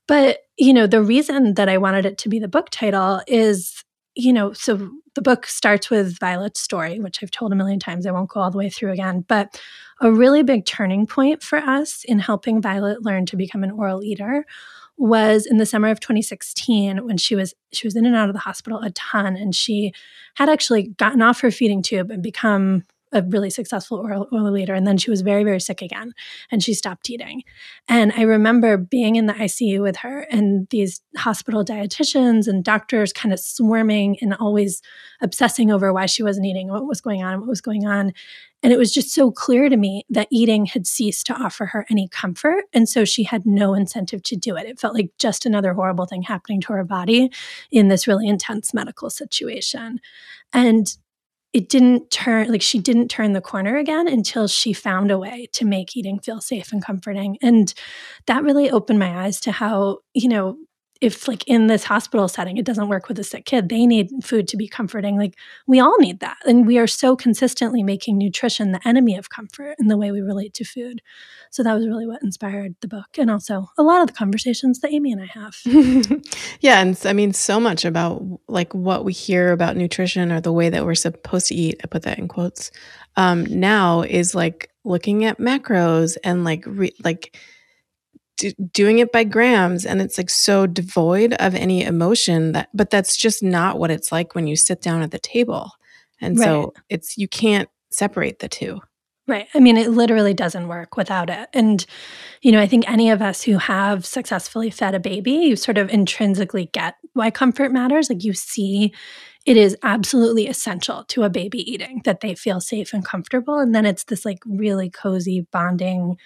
but 0.07 0.39
you 0.57 0.73
know, 0.73 0.87
the 0.87 1.03
reason 1.03 1.53
that 1.53 1.69
I 1.69 1.77
wanted 1.77 2.05
it 2.05 2.17
to 2.19 2.29
be 2.29 2.39
the 2.39 2.47
book 2.47 2.69
title 2.71 3.21
is 3.27 3.83
you 4.19 4.33
know, 4.33 4.53
so 4.53 4.91
the 5.15 5.21
book 5.21 5.47
starts 5.47 5.89
with 5.89 6.19
Violet's 6.19 6.59
story, 6.59 6.99
which 6.99 7.23
I've 7.23 7.31
told 7.31 7.51
a 7.51 7.55
million 7.55 7.79
times. 7.79 8.05
I 8.05 8.11
won't 8.11 8.29
go 8.29 8.41
all 8.41 8.51
the 8.51 8.57
way 8.57 8.69
through 8.69 8.91
again. 8.91 9.25
But 9.27 9.59
a 10.01 10.11
really 10.11 10.43
big 10.43 10.65
turning 10.65 11.07
point 11.07 11.41
for 11.41 11.57
us 11.57 12.03
in 12.03 12.19
helping 12.19 12.61
Violet 12.61 13.03
learn 13.03 13.25
to 13.27 13.37
become 13.37 13.63
an 13.63 13.71
oral 13.71 14.03
eater 14.03 14.45
was 14.97 15.45
in 15.45 15.57
the 15.57 15.65
summer 15.65 15.87
of 15.87 16.01
2016 16.01 17.05
when 17.05 17.15
she 17.15 17.33
was 17.33 17.53
she 17.71 17.87
was 17.87 17.95
in 17.95 18.05
and 18.05 18.17
out 18.17 18.27
of 18.27 18.33
the 18.33 18.39
hospital 18.39 18.79
a 18.79 18.89
ton 18.91 19.37
and 19.37 19.55
she 19.55 19.93
had 20.35 20.49
actually 20.49 20.89
gotten 20.97 21.21
off 21.21 21.39
her 21.39 21.51
feeding 21.51 21.81
tube 21.81 22.11
and 22.11 22.21
become 22.21 22.83
a 23.11 23.23
really 23.23 23.49
successful 23.49 23.97
oral, 23.97 24.27
oral 24.31 24.57
eater. 24.57 24.73
And 24.73 24.85
then 24.85 24.97
she 24.97 25.09
was 25.09 25.21
very, 25.21 25.43
very 25.43 25.59
sick 25.59 25.81
again 25.81 26.13
and 26.51 26.63
she 26.63 26.73
stopped 26.73 27.09
eating. 27.09 27.43
And 27.87 28.11
I 28.15 28.23
remember 28.23 28.77
being 28.77 29.15
in 29.15 29.25
the 29.25 29.33
ICU 29.33 29.81
with 29.81 29.97
her 29.97 30.27
and 30.31 30.67
these 30.69 31.01
hospital 31.17 31.65
dietitians 31.65 32.47
and 32.47 32.63
doctors 32.63 33.11
kind 33.11 33.33
of 33.33 33.39
swarming 33.39 34.17
and 34.21 34.33
always 34.35 34.81
obsessing 35.21 35.71
over 35.71 35.91
why 35.91 36.05
she 36.05 36.23
wasn't 36.23 36.45
eating, 36.45 36.69
what 36.69 36.87
was 36.87 37.01
going 37.01 37.23
on, 37.23 37.33
and 37.33 37.41
what 37.41 37.49
was 37.49 37.61
going 37.61 37.85
on. 37.85 38.13
And 38.61 38.73
it 38.73 38.77
was 38.77 38.93
just 38.93 39.13
so 39.13 39.31
clear 39.31 39.69
to 39.69 39.77
me 39.77 40.05
that 40.09 40.27
eating 40.31 40.65
had 40.65 40.85
ceased 40.85 41.25
to 41.27 41.33
offer 41.33 41.67
her 41.67 41.85
any 41.89 42.09
comfort. 42.09 42.65
And 42.73 42.89
so 42.89 43.05
she 43.05 43.23
had 43.23 43.45
no 43.45 43.73
incentive 43.73 44.21
to 44.23 44.35
do 44.35 44.57
it. 44.57 44.65
It 44.65 44.79
felt 44.79 44.93
like 44.93 45.11
just 45.17 45.45
another 45.45 45.73
horrible 45.73 46.05
thing 46.05 46.23
happening 46.23 46.59
to 46.61 46.73
her 46.73 46.83
body 46.83 47.31
in 47.71 47.87
this 47.87 48.05
really 48.05 48.27
intense 48.27 48.73
medical 48.73 49.09
situation. 49.09 50.01
And 50.51 50.93
it 51.53 51.69
didn't 51.69 52.11
turn 52.11 52.51
like 52.51 52.61
she 52.61 52.79
didn't 52.79 53.07
turn 53.07 53.33
the 53.33 53.41
corner 53.41 53.77
again 53.77 54.07
until 54.07 54.47
she 54.47 54.71
found 54.71 55.09
a 55.09 55.17
way 55.17 55.47
to 55.53 55.65
make 55.65 55.97
eating 55.97 56.19
feel 56.19 56.41
safe 56.41 56.71
and 56.71 56.83
comforting. 56.83 57.37
And 57.41 57.73
that 58.27 58.43
really 58.43 58.69
opened 58.69 58.99
my 58.99 59.25
eyes 59.25 59.39
to 59.41 59.51
how 59.51 59.99
you 60.13 60.29
know 60.29 60.57
if 61.01 61.27
like 61.27 61.43
in 61.47 61.67
this 61.67 61.85
hospital 61.85 62.27
setting 62.27 62.57
it 62.57 62.65
doesn't 62.65 62.89
work 62.89 63.07
with 63.07 63.17
a 63.19 63.23
sick 63.23 63.45
kid 63.45 63.69
they 63.69 63.85
need 63.85 64.09
food 64.23 64.47
to 64.47 64.57
be 64.57 64.67
comforting 64.67 65.17
like 65.17 65.35
we 65.67 65.79
all 65.79 65.97
need 65.99 66.19
that 66.19 66.37
and 66.45 66.65
we 66.65 66.77
are 66.77 66.87
so 66.87 67.15
consistently 67.15 67.83
making 67.83 68.17
nutrition 68.17 68.71
the 68.71 68.87
enemy 68.87 69.15
of 69.15 69.29
comfort 69.29 69.75
in 69.79 69.87
the 69.87 69.97
way 69.97 70.11
we 70.11 70.21
relate 70.21 70.53
to 70.55 70.63
food. 70.63 71.01
So 71.51 71.63
that 71.63 71.73
was 71.73 71.87
really 71.87 72.05
what 72.05 72.21
inspired 72.21 72.75
the 72.81 72.87
book 72.87 73.17
and 73.17 73.31
also 73.31 73.69
a 73.77 73.83
lot 73.83 74.01
of 74.01 74.07
the 74.07 74.13
conversations 74.13 74.79
that 74.79 74.93
amy 74.93 75.11
and 75.11 75.21
i 75.21 75.25
have. 75.25 75.55
Yeah 76.61 76.81
and 76.81 76.99
i 77.05 77.13
mean 77.13 77.33
so 77.33 77.59
much 77.59 77.85
about 77.85 78.23
like 78.47 78.73
what 78.73 79.05
we 79.05 79.13
hear 79.13 79.51
about 79.51 79.77
nutrition 79.77 80.31
or 80.31 80.41
the 80.41 80.53
way 80.53 80.69
that 80.69 80.85
we're 80.85 80.95
supposed 80.95 81.47
to 81.47 81.55
eat 81.55 81.79
i 81.83 81.87
put 81.87 82.03
that 82.03 82.19
in 82.19 82.27
quotes 82.27 82.71
um, 83.15 83.43
now 83.45 84.01
is 84.01 84.35
like 84.35 84.69
looking 84.83 85.25
at 85.25 85.39
macros 85.39 86.17
and 86.23 86.43
like 86.43 86.63
re- 86.65 86.95
like 87.03 87.37
doing 88.71 88.99
it 88.99 89.11
by 89.11 89.23
grams 89.23 89.85
and 89.85 90.01
it's 90.01 90.17
like 90.17 90.29
so 90.29 90.67
devoid 90.67 91.33
of 91.33 91.55
any 91.55 91.83
emotion 91.83 92.53
that 92.53 92.69
but 92.73 92.89
that's 92.89 93.15
just 93.15 93.43
not 93.43 93.79
what 93.79 93.91
it's 93.91 94.11
like 94.11 94.35
when 94.35 94.47
you 94.47 94.55
sit 94.55 94.81
down 94.81 95.01
at 95.01 95.11
the 95.11 95.19
table. 95.19 95.71
And 96.21 96.37
right. 96.37 96.45
so 96.45 96.73
it's 96.89 97.17
you 97.17 97.27
can't 97.27 97.69
separate 97.91 98.39
the 98.39 98.49
two. 98.49 98.81
Right. 99.27 99.47
I 99.53 99.59
mean 99.59 99.77
it 99.77 99.91
literally 99.91 100.33
doesn't 100.33 100.67
work 100.67 100.97
without 100.97 101.29
it. 101.29 101.49
And 101.53 101.85
you 102.41 102.51
know 102.51 102.59
i 102.59 102.67
think 102.67 102.89
any 102.89 103.09
of 103.09 103.21
us 103.21 103.43
who 103.43 103.57
have 103.57 104.05
successfully 104.05 104.69
fed 104.69 104.95
a 104.95 104.99
baby 104.99 105.31
you 105.31 105.55
sort 105.55 105.77
of 105.77 105.89
intrinsically 105.89 106.69
get 106.73 106.95
why 107.13 107.31
comfort 107.31 107.71
matters. 107.71 108.09
Like 108.09 108.23
you 108.23 108.33
see 108.33 108.93
it 109.45 109.57
is 109.57 109.77
absolutely 109.83 110.47
essential 110.47 111.03
to 111.05 111.23
a 111.23 111.29
baby 111.29 111.59
eating 111.71 112.01
that 112.05 112.19
they 112.19 112.35
feel 112.35 112.59
safe 112.59 112.93
and 112.93 113.05
comfortable. 113.05 113.59
And 113.59 113.73
then 113.73 113.85
it's 113.85 114.03
this 114.03 114.25
like 114.25 114.39
really 114.45 114.89
cozy 114.89 115.47
bonding 115.51 116.17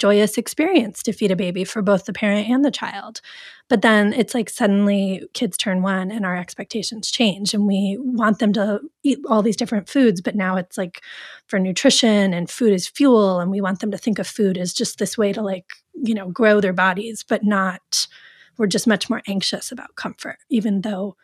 joyous 0.00 0.38
experience 0.38 1.02
to 1.02 1.12
feed 1.12 1.30
a 1.30 1.36
baby 1.36 1.62
for 1.62 1.82
both 1.82 2.06
the 2.06 2.12
parent 2.12 2.48
and 2.48 2.64
the 2.64 2.70
child. 2.70 3.20
But 3.68 3.82
then 3.82 4.14
it's 4.14 4.34
like 4.34 4.48
suddenly 4.48 5.22
kids 5.34 5.56
turn 5.56 5.82
one 5.82 6.10
and 6.10 6.24
our 6.24 6.36
expectations 6.36 7.10
change 7.10 7.52
and 7.52 7.66
we 7.66 7.98
want 8.00 8.38
them 8.38 8.52
to 8.54 8.80
eat 9.04 9.18
all 9.28 9.42
these 9.42 9.56
different 9.56 9.88
foods. 9.88 10.22
But 10.22 10.34
now 10.34 10.56
it's 10.56 10.78
like 10.78 11.02
for 11.46 11.58
nutrition 11.58 12.32
and 12.32 12.50
food 12.50 12.72
is 12.72 12.88
fuel. 12.88 13.40
And 13.40 13.50
we 13.50 13.60
want 13.60 13.80
them 13.80 13.90
to 13.90 13.98
think 13.98 14.18
of 14.18 14.26
food 14.26 14.56
as 14.56 14.72
just 14.72 14.98
this 14.98 15.18
way 15.18 15.34
to 15.34 15.42
like, 15.42 15.74
you 15.94 16.14
know, 16.14 16.30
grow 16.30 16.60
their 16.60 16.72
bodies, 16.72 17.22
but 17.22 17.44
not, 17.44 18.08
we're 18.56 18.66
just 18.66 18.86
much 18.86 19.10
more 19.10 19.22
anxious 19.28 19.70
about 19.70 19.96
comfort, 19.96 20.38
even 20.48 20.80
though 20.80 21.14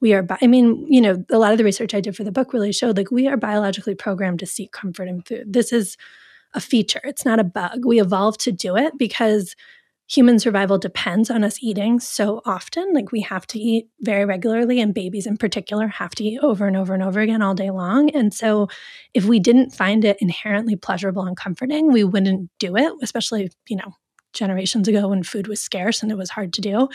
we 0.00 0.14
are, 0.14 0.22
bi- 0.22 0.38
I 0.40 0.46
mean, 0.46 0.86
you 0.88 1.02
know, 1.02 1.22
a 1.30 1.38
lot 1.38 1.52
of 1.52 1.58
the 1.58 1.64
research 1.64 1.94
I 1.94 2.00
did 2.00 2.16
for 2.16 2.24
the 2.24 2.32
book 2.32 2.52
really 2.54 2.72
showed 2.72 2.96
like 2.96 3.10
we 3.10 3.28
are 3.28 3.36
biologically 3.36 3.94
programmed 3.94 4.40
to 4.40 4.46
seek 4.46 4.72
comfort 4.72 5.06
in 5.06 5.22
food. 5.22 5.52
This 5.52 5.70
is 5.70 5.96
a 6.54 6.60
feature, 6.60 7.00
it's 7.04 7.24
not 7.24 7.40
a 7.40 7.44
bug. 7.44 7.84
We 7.84 8.00
evolved 8.00 8.40
to 8.40 8.52
do 8.52 8.76
it 8.76 8.98
because 8.98 9.54
human 10.12 10.38
survival 10.38 10.76
depends 10.76 11.30
on 11.30 11.42
us 11.42 11.62
eating 11.62 11.98
so 11.98 12.42
often. 12.44 12.92
Like 12.92 13.12
we 13.12 13.22
have 13.22 13.46
to 13.48 13.58
eat 13.58 13.88
very 14.00 14.24
regularly, 14.24 14.80
and 14.80 14.92
babies 14.92 15.26
in 15.26 15.36
particular 15.36 15.88
have 15.88 16.14
to 16.16 16.24
eat 16.24 16.38
over 16.42 16.66
and 16.66 16.76
over 16.76 16.92
and 16.92 17.02
over 17.02 17.20
again 17.20 17.42
all 17.42 17.54
day 17.54 17.70
long. 17.70 18.10
And 18.10 18.32
so, 18.34 18.68
if 19.14 19.24
we 19.24 19.40
didn't 19.40 19.70
find 19.70 20.04
it 20.04 20.18
inherently 20.20 20.76
pleasurable 20.76 21.24
and 21.24 21.36
comforting, 21.36 21.90
we 21.90 22.04
wouldn't 22.04 22.50
do 22.58 22.76
it, 22.76 22.92
especially, 23.02 23.50
you 23.68 23.76
know, 23.76 23.94
generations 24.32 24.88
ago 24.88 25.08
when 25.08 25.22
food 25.22 25.46
was 25.46 25.60
scarce 25.60 26.02
and 26.02 26.10
it 26.10 26.18
was 26.18 26.30
hard 26.30 26.52
to 26.54 26.60
do. 26.60 26.88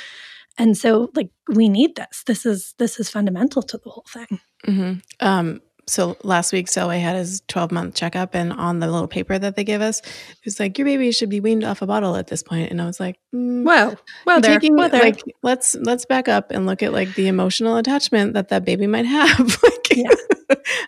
And 0.59 0.75
so, 0.75 1.11
like, 1.15 1.29
we 1.47 1.69
need 1.69 1.95
this. 1.95 2.23
This 2.25 2.45
is 2.45 2.73
this 2.77 2.99
is 2.99 3.09
fundamental 3.09 3.61
to 3.63 3.77
the 3.77 3.89
whole 3.89 4.05
thing. 4.07 4.39
Mm-hmm. 4.65 4.99
Um, 5.19 5.61
so 5.87 6.17
last 6.21 6.51
week, 6.51 6.67
so 6.67 6.89
I 6.89 6.97
had 6.97 7.15
his 7.15 7.41
12 7.47 7.71
month 7.71 7.95
checkup, 7.95 8.35
and 8.35 8.51
on 8.51 8.79
the 8.79 8.87
little 8.87 9.07
paper 9.07 9.39
that 9.39 9.55
they 9.55 9.63
give 9.63 9.81
us, 9.81 9.99
it 10.01 10.45
was 10.45 10.59
like, 10.59 10.77
Your 10.77 10.85
baby 10.85 11.11
should 11.13 11.29
be 11.29 11.39
weaned 11.39 11.63
off 11.63 11.81
a 11.81 11.87
bottle 11.87 12.15
at 12.17 12.27
this 12.27 12.43
point. 12.43 12.69
And 12.71 12.81
I 12.81 12.85
was 12.85 12.99
like, 12.99 13.17
mm, 13.33 13.63
Well, 13.63 13.95
well, 14.25 14.41
there, 14.41 14.53
taking, 14.53 14.75
well, 14.75 14.89
there. 14.89 15.01
like, 15.01 15.21
let's 15.43 15.75
let's 15.75 16.05
back 16.05 16.27
up 16.27 16.51
and 16.51 16.65
look 16.65 16.83
at 16.83 16.91
like 16.91 17.15
the 17.15 17.27
emotional 17.27 17.77
attachment 17.77 18.33
that 18.33 18.49
that 18.49 18.65
baby 18.65 18.85
might 18.85 19.05
have. 19.05 19.39
like, 19.63 19.87
yeah. 19.95 20.09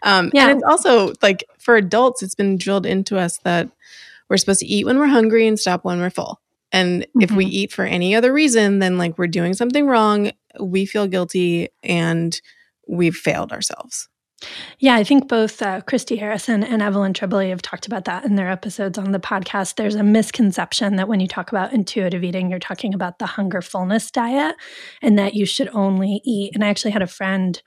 um, 0.04 0.32
yeah. 0.34 0.50
And 0.50 0.60
it's 0.60 0.68
also 0.68 1.14
like 1.22 1.46
for 1.60 1.78
adults, 1.78 2.22
it's 2.22 2.36
been 2.36 2.58
drilled 2.58 2.86
into 2.86 3.18
us 3.18 3.38
that 3.40 3.70
we're 4.30 4.38
supposed 4.38 4.60
to 4.60 4.68
eat 4.68 4.86
when 4.86 5.00
we're 5.00 5.08
hungry 5.08 5.48
and 5.48 5.58
stop 5.58 5.86
when 5.86 6.00
we're 6.00 6.10
full. 6.10 6.42
And 6.74 7.04
mm-hmm. 7.04 7.22
if 7.22 7.32
we 7.32 7.46
mm-hmm. 7.46 7.54
eat 7.54 7.72
for 7.72 7.86
any 7.86 8.16
other 8.16 8.34
reason, 8.34 8.80
then 8.80 8.98
like 8.98 9.18
we're 9.18 9.28
doing 9.28 9.54
something 9.54 9.88
wrong, 9.88 10.32
we 10.60 10.86
feel 10.86 11.08
guilty 11.08 11.70
and 11.84 12.40
we've 12.86 13.16
failed 13.16 13.54
ourselves. 13.54 14.09
Yeah, 14.80 14.96
I 14.96 15.04
think 15.04 15.28
both 15.28 15.62
uh, 15.62 15.82
Christy 15.82 16.16
Harrison 16.16 16.64
and 16.64 16.82
Evelyn 16.82 17.14
Tribole 17.14 17.50
have 17.50 17.62
talked 17.62 17.88
about 17.88 18.06
that 18.06 18.24
in 18.24 18.36
their 18.36 18.50
episodes 18.50 18.98
on 18.98 19.12
the 19.12 19.20
podcast. 19.20 19.76
There's 19.76 19.96
a 19.96 20.04
misconception 20.04 20.96
that 20.96 21.08
when 21.08 21.20
you 21.20 21.28
talk 21.28 21.52
about 21.52 21.74
intuitive 21.74 22.24
eating, 22.24 22.50
you're 22.50 22.60
talking 22.60 22.94
about 22.94 23.20
the 23.20 23.26
hunger 23.26 23.62
fullness 23.62 24.10
diet 24.12 24.56
and 25.02 25.20
that 25.20 25.34
you 25.34 25.46
should 25.46 25.70
only 25.74 26.22
eat. 26.24 26.52
And 26.56 26.64
I 26.64 26.70
actually 26.70 26.92
had 26.92 27.02
a 27.02 27.08
friend, 27.08 27.62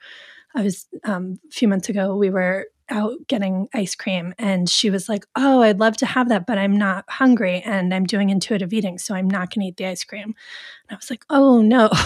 I 0.55 0.63
was 0.63 0.87
um, 1.03 1.39
a 1.47 1.51
few 1.51 1.67
months 1.67 1.89
ago, 1.89 2.15
we 2.15 2.31
were 2.31 2.67
out 2.89 3.13
getting 3.27 3.67
ice 3.73 3.95
cream 3.95 4.33
and 4.37 4.69
she 4.69 4.89
was 4.89 5.09
like, 5.09 5.25
Oh, 5.35 5.61
I'd 5.61 5.79
love 5.79 5.97
to 5.97 6.05
have 6.05 6.29
that, 6.29 6.45
but 6.45 6.57
I'm 6.57 6.77
not 6.77 7.05
hungry 7.09 7.61
and 7.61 7.93
I'm 7.93 8.05
doing 8.05 8.29
intuitive 8.29 8.73
eating, 8.73 8.97
so 8.97 9.15
I'm 9.15 9.29
not 9.29 9.53
going 9.53 9.61
to 9.61 9.67
eat 9.67 9.77
the 9.77 9.87
ice 9.87 10.03
cream. 10.03 10.23
And 10.23 10.35
I 10.91 10.95
was 10.95 11.09
like, 11.09 11.25
Oh, 11.29 11.61
no. 11.61 11.89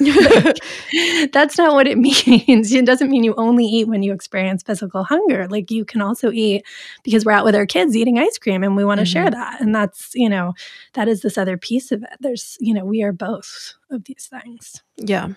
that's 1.32 1.58
not 1.58 1.74
what 1.74 1.86
it 1.86 1.98
means. 2.46 2.72
It 2.72 2.86
doesn't 2.86 3.10
mean 3.10 3.22
you 3.22 3.34
only 3.36 3.66
eat 3.66 3.88
when 3.88 4.02
you 4.02 4.12
experience 4.12 4.62
physical 4.62 5.04
hunger. 5.04 5.46
Like 5.48 5.70
you 5.70 5.84
can 5.84 6.00
also 6.00 6.30
eat 6.30 6.64
because 7.04 7.24
we're 7.24 7.32
out 7.32 7.44
with 7.44 7.54
our 7.54 7.66
kids 7.66 7.96
eating 7.96 8.18
ice 8.18 8.38
cream 8.38 8.62
and 8.62 8.76
we 8.76 8.84
want 8.84 8.98
to 8.98 9.04
mm-hmm. 9.04 9.12
share 9.12 9.30
that. 9.30 9.60
And 9.60 9.74
that's, 9.74 10.12
you 10.14 10.28
know, 10.28 10.54
that 10.94 11.08
is 11.08 11.20
this 11.20 11.36
other 11.36 11.58
piece 11.58 11.92
of 11.92 12.02
it. 12.02 12.10
There's, 12.20 12.56
you 12.60 12.72
know, 12.72 12.84
we 12.84 13.02
are 13.02 13.12
both 13.12 13.74
of 13.90 14.04
these 14.04 14.28
things. 14.30 14.82
Yeah. 14.96 15.28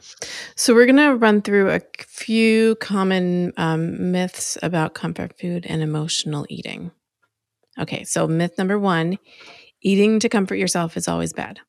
So 0.56 0.74
we're 0.74 0.86
going 0.86 0.98
to 0.98 1.16
run 1.16 1.42
through 1.42 1.70
a 1.70 1.82
few 2.08 2.76
common 2.76 3.54
um, 3.58 4.12
myths 4.12 4.58
about 4.62 4.94
comfort 4.94 5.38
food 5.40 5.66
and 5.68 5.82
emotional 5.82 6.46
eating. 6.50 6.92
Okay. 7.80 8.04
So 8.04 8.28
myth 8.28 8.58
number 8.58 8.78
one 8.78 9.18
eating 9.82 10.20
to 10.20 10.30
comfort 10.30 10.56
yourself 10.56 10.96
is 10.98 11.08
always 11.08 11.34
bad. 11.34 11.60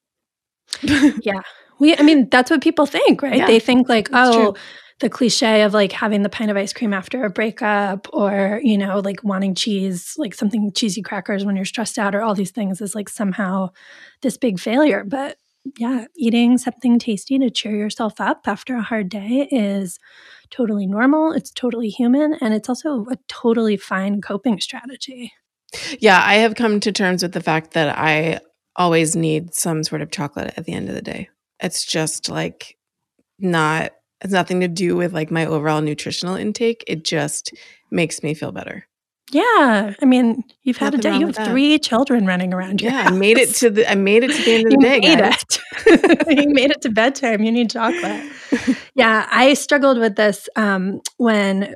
yeah. 0.82 1.42
We, 1.78 1.96
I 1.96 2.02
mean, 2.02 2.28
that's 2.30 2.50
what 2.50 2.62
people 2.62 2.86
think, 2.86 3.22
right? 3.22 3.36
Yeah, 3.36 3.46
they 3.46 3.58
think 3.58 3.88
like, 3.88 4.08
oh, 4.12 4.52
true. 4.52 4.54
the 5.00 5.10
cliche 5.10 5.62
of 5.62 5.74
like 5.74 5.90
having 5.90 6.22
the 6.22 6.28
pint 6.28 6.50
of 6.50 6.56
ice 6.56 6.72
cream 6.72 6.94
after 6.94 7.24
a 7.24 7.30
breakup 7.30 8.06
or, 8.12 8.60
you 8.62 8.78
know, 8.78 9.00
like 9.00 9.24
wanting 9.24 9.56
cheese, 9.56 10.14
like 10.16 10.34
something 10.34 10.72
cheesy 10.72 11.02
crackers 11.02 11.44
when 11.44 11.56
you're 11.56 11.64
stressed 11.64 11.98
out 11.98 12.14
or 12.14 12.22
all 12.22 12.34
these 12.34 12.52
things 12.52 12.80
is 12.80 12.94
like 12.94 13.08
somehow 13.08 13.70
this 14.22 14.36
big 14.36 14.60
failure. 14.60 15.02
But 15.04 15.36
yeah, 15.78 16.06
eating 16.16 16.58
something 16.58 16.98
tasty 16.98 17.38
to 17.38 17.50
cheer 17.50 17.74
yourself 17.74 18.20
up 18.20 18.42
after 18.46 18.76
a 18.76 18.82
hard 18.82 19.08
day 19.08 19.48
is 19.50 19.98
totally 20.50 20.86
normal. 20.86 21.32
It's 21.32 21.50
totally 21.50 21.88
human. 21.88 22.34
And 22.40 22.52
it's 22.52 22.68
also 22.68 23.06
a 23.10 23.16
totally 23.28 23.76
fine 23.76 24.20
coping 24.20 24.60
strategy. 24.60 25.32
Yeah, 25.98 26.22
I 26.22 26.36
have 26.36 26.54
come 26.54 26.80
to 26.80 26.92
terms 26.92 27.22
with 27.22 27.32
the 27.32 27.42
fact 27.42 27.72
that 27.72 27.98
I 27.98 28.40
always 28.76 29.16
need 29.16 29.54
some 29.54 29.82
sort 29.84 30.02
of 30.02 30.10
chocolate 30.10 30.54
at 30.56 30.64
the 30.64 30.72
end 30.72 30.88
of 30.88 30.94
the 30.94 31.02
day. 31.02 31.28
It's 31.60 31.84
just 31.84 32.28
like 32.28 32.76
not, 33.38 33.92
it's 34.20 34.32
nothing 34.32 34.60
to 34.60 34.68
do 34.68 34.96
with 34.96 35.12
like 35.12 35.30
my 35.30 35.46
overall 35.46 35.80
nutritional 35.80 36.36
intake. 36.36 36.84
It 36.86 37.04
just 37.04 37.52
makes 37.90 38.22
me 38.22 38.34
feel 38.34 38.52
better. 38.52 38.86
Yeah, 39.32 39.94
I 40.00 40.04
mean, 40.04 40.44
you've 40.62 40.76
had 40.76 40.92
Nothing 40.92 40.98
a 40.98 41.14
day. 41.14 41.18
You 41.18 41.26
have 41.26 41.48
three 41.48 41.78
children 41.78 42.26
running 42.26 42.52
around. 42.52 42.80
yeah, 42.80 43.04
house. 43.04 43.12
I 43.12 43.16
made 43.16 43.38
it 43.38 43.54
to 43.56 43.70
the. 43.70 43.90
I 43.90 43.94
made 43.94 44.22
it 44.22 44.32
to 44.32 44.42
the 44.42 44.52
end 44.52 44.66
of 44.66 44.70
the 44.72 44.76
day. 44.76 45.00
Made 45.00 45.20
it. 45.20 46.38
you 46.46 46.48
made 46.52 46.70
it 46.70 46.82
to 46.82 46.90
bedtime. 46.90 47.42
You 47.42 47.50
need 47.50 47.70
chocolate. 47.70 48.30
yeah, 48.94 49.26
I 49.30 49.54
struggled 49.54 49.98
with 49.98 50.16
this 50.16 50.48
um, 50.56 51.00
when 51.16 51.74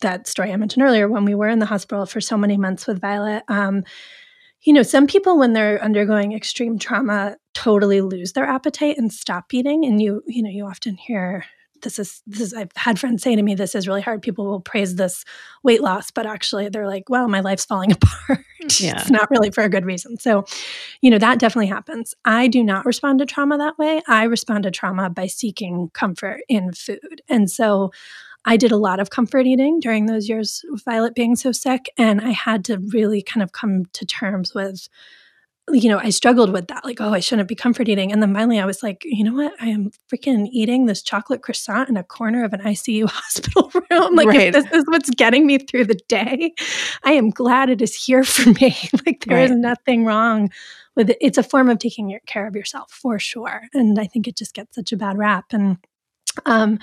that 0.00 0.26
story 0.26 0.52
I 0.52 0.56
mentioned 0.56 0.84
earlier. 0.84 1.08
When 1.08 1.24
we 1.24 1.34
were 1.34 1.48
in 1.48 1.60
the 1.60 1.66
hospital 1.66 2.06
for 2.06 2.20
so 2.20 2.36
many 2.36 2.56
months 2.56 2.86
with 2.86 3.00
Violet, 3.00 3.44
um, 3.48 3.84
you 4.62 4.72
know, 4.72 4.82
some 4.82 5.06
people 5.06 5.38
when 5.38 5.52
they're 5.52 5.82
undergoing 5.82 6.32
extreme 6.32 6.78
trauma 6.78 7.36
totally 7.54 8.00
lose 8.00 8.32
their 8.32 8.46
appetite 8.46 8.98
and 8.98 9.12
stop 9.12 9.54
eating, 9.54 9.84
and 9.84 10.02
you, 10.02 10.22
you 10.26 10.42
know, 10.42 10.50
you 10.50 10.66
often 10.66 10.96
hear 10.96 11.44
this 11.82 11.98
is 11.98 12.22
this 12.26 12.40
is 12.40 12.54
I've 12.54 12.70
had 12.76 12.98
friends 12.98 13.22
say 13.22 13.36
to 13.36 13.42
me 13.42 13.54
this 13.54 13.74
is 13.74 13.88
really 13.88 14.00
hard. 14.00 14.22
People 14.22 14.46
will 14.46 14.60
praise 14.60 14.96
this 14.96 15.24
weight 15.62 15.82
loss, 15.82 16.10
but 16.10 16.26
actually 16.26 16.68
they're 16.68 16.86
like, 16.86 17.08
well, 17.08 17.28
my 17.28 17.40
life's 17.40 17.64
falling 17.64 17.92
apart. 17.92 18.44
Yeah. 18.78 19.00
it's 19.00 19.10
not 19.10 19.30
really 19.30 19.50
for 19.50 19.64
a 19.64 19.68
good 19.68 19.84
reason. 19.84 20.18
So, 20.18 20.44
you 21.00 21.10
know, 21.10 21.18
that 21.18 21.38
definitely 21.38 21.68
happens. 21.68 22.14
I 22.24 22.48
do 22.48 22.62
not 22.62 22.86
respond 22.86 23.18
to 23.20 23.26
trauma 23.26 23.58
that 23.58 23.78
way. 23.78 24.02
I 24.06 24.24
respond 24.24 24.64
to 24.64 24.70
trauma 24.70 25.10
by 25.10 25.26
seeking 25.26 25.90
comfort 25.92 26.40
in 26.48 26.72
food. 26.72 27.22
And 27.28 27.50
so 27.50 27.90
I 28.44 28.56
did 28.56 28.72
a 28.72 28.76
lot 28.76 29.00
of 29.00 29.10
comfort 29.10 29.46
eating 29.46 29.80
during 29.80 30.06
those 30.06 30.28
years 30.28 30.64
with 30.70 30.84
Violet 30.84 31.14
being 31.14 31.36
so 31.36 31.52
sick. 31.52 31.86
And 31.98 32.20
I 32.20 32.30
had 32.30 32.64
to 32.66 32.78
really 32.78 33.22
kind 33.22 33.42
of 33.42 33.52
come 33.52 33.84
to 33.92 34.06
terms 34.06 34.54
with 34.54 34.88
you 35.72 35.88
know, 35.88 35.98
I 35.98 36.10
struggled 36.10 36.52
with 36.52 36.68
that. 36.68 36.84
Like, 36.84 37.00
oh, 37.00 37.12
I 37.12 37.20
shouldn't 37.20 37.48
be 37.48 37.54
comfort 37.54 37.88
eating. 37.88 38.12
And 38.12 38.22
then 38.22 38.34
finally 38.34 38.58
I 38.58 38.64
was 38.64 38.82
like, 38.82 39.02
you 39.04 39.24
know 39.24 39.34
what? 39.34 39.52
I 39.60 39.68
am 39.68 39.90
freaking 40.12 40.48
eating 40.52 40.86
this 40.86 41.02
chocolate 41.02 41.42
croissant 41.42 41.88
in 41.88 41.96
a 41.96 42.04
corner 42.04 42.44
of 42.44 42.52
an 42.52 42.60
ICU 42.60 43.06
hospital 43.10 43.70
room. 43.74 44.14
Like, 44.14 44.28
right. 44.28 44.40
if 44.40 44.54
this 44.54 44.72
is 44.72 44.84
what's 44.88 45.10
getting 45.10 45.46
me 45.46 45.58
through 45.58 45.86
the 45.86 46.00
day, 46.08 46.52
I 47.04 47.12
am 47.12 47.30
glad 47.30 47.70
it 47.70 47.82
is 47.82 47.94
here 47.94 48.24
for 48.24 48.50
me. 48.50 48.76
like, 49.06 49.24
there 49.26 49.38
right. 49.38 49.50
is 49.50 49.56
nothing 49.56 50.04
wrong 50.04 50.50
with 50.96 51.10
it. 51.10 51.18
It's 51.20 51.38
a 51.38 51.42
form 51.42 51.68
of 51.68 51.78
taking 51.78 52.18
care 52.26 52.46
of 52.46 52.56
yourself 52.56 52.90
for 52.90 53.18
sure. 53.18 53.62
And 53.72 53.98
I 53.98 54.06
think 54.06 54.28
it 54.28 54.36
just 54.36 54.54
gets 54.54 54.74
such 54.74 54.92
a 54.92 54.96
bad 54.96 55.18
rap. 55.18 55.46
And 55.52 55.78
um, 56.46 56.78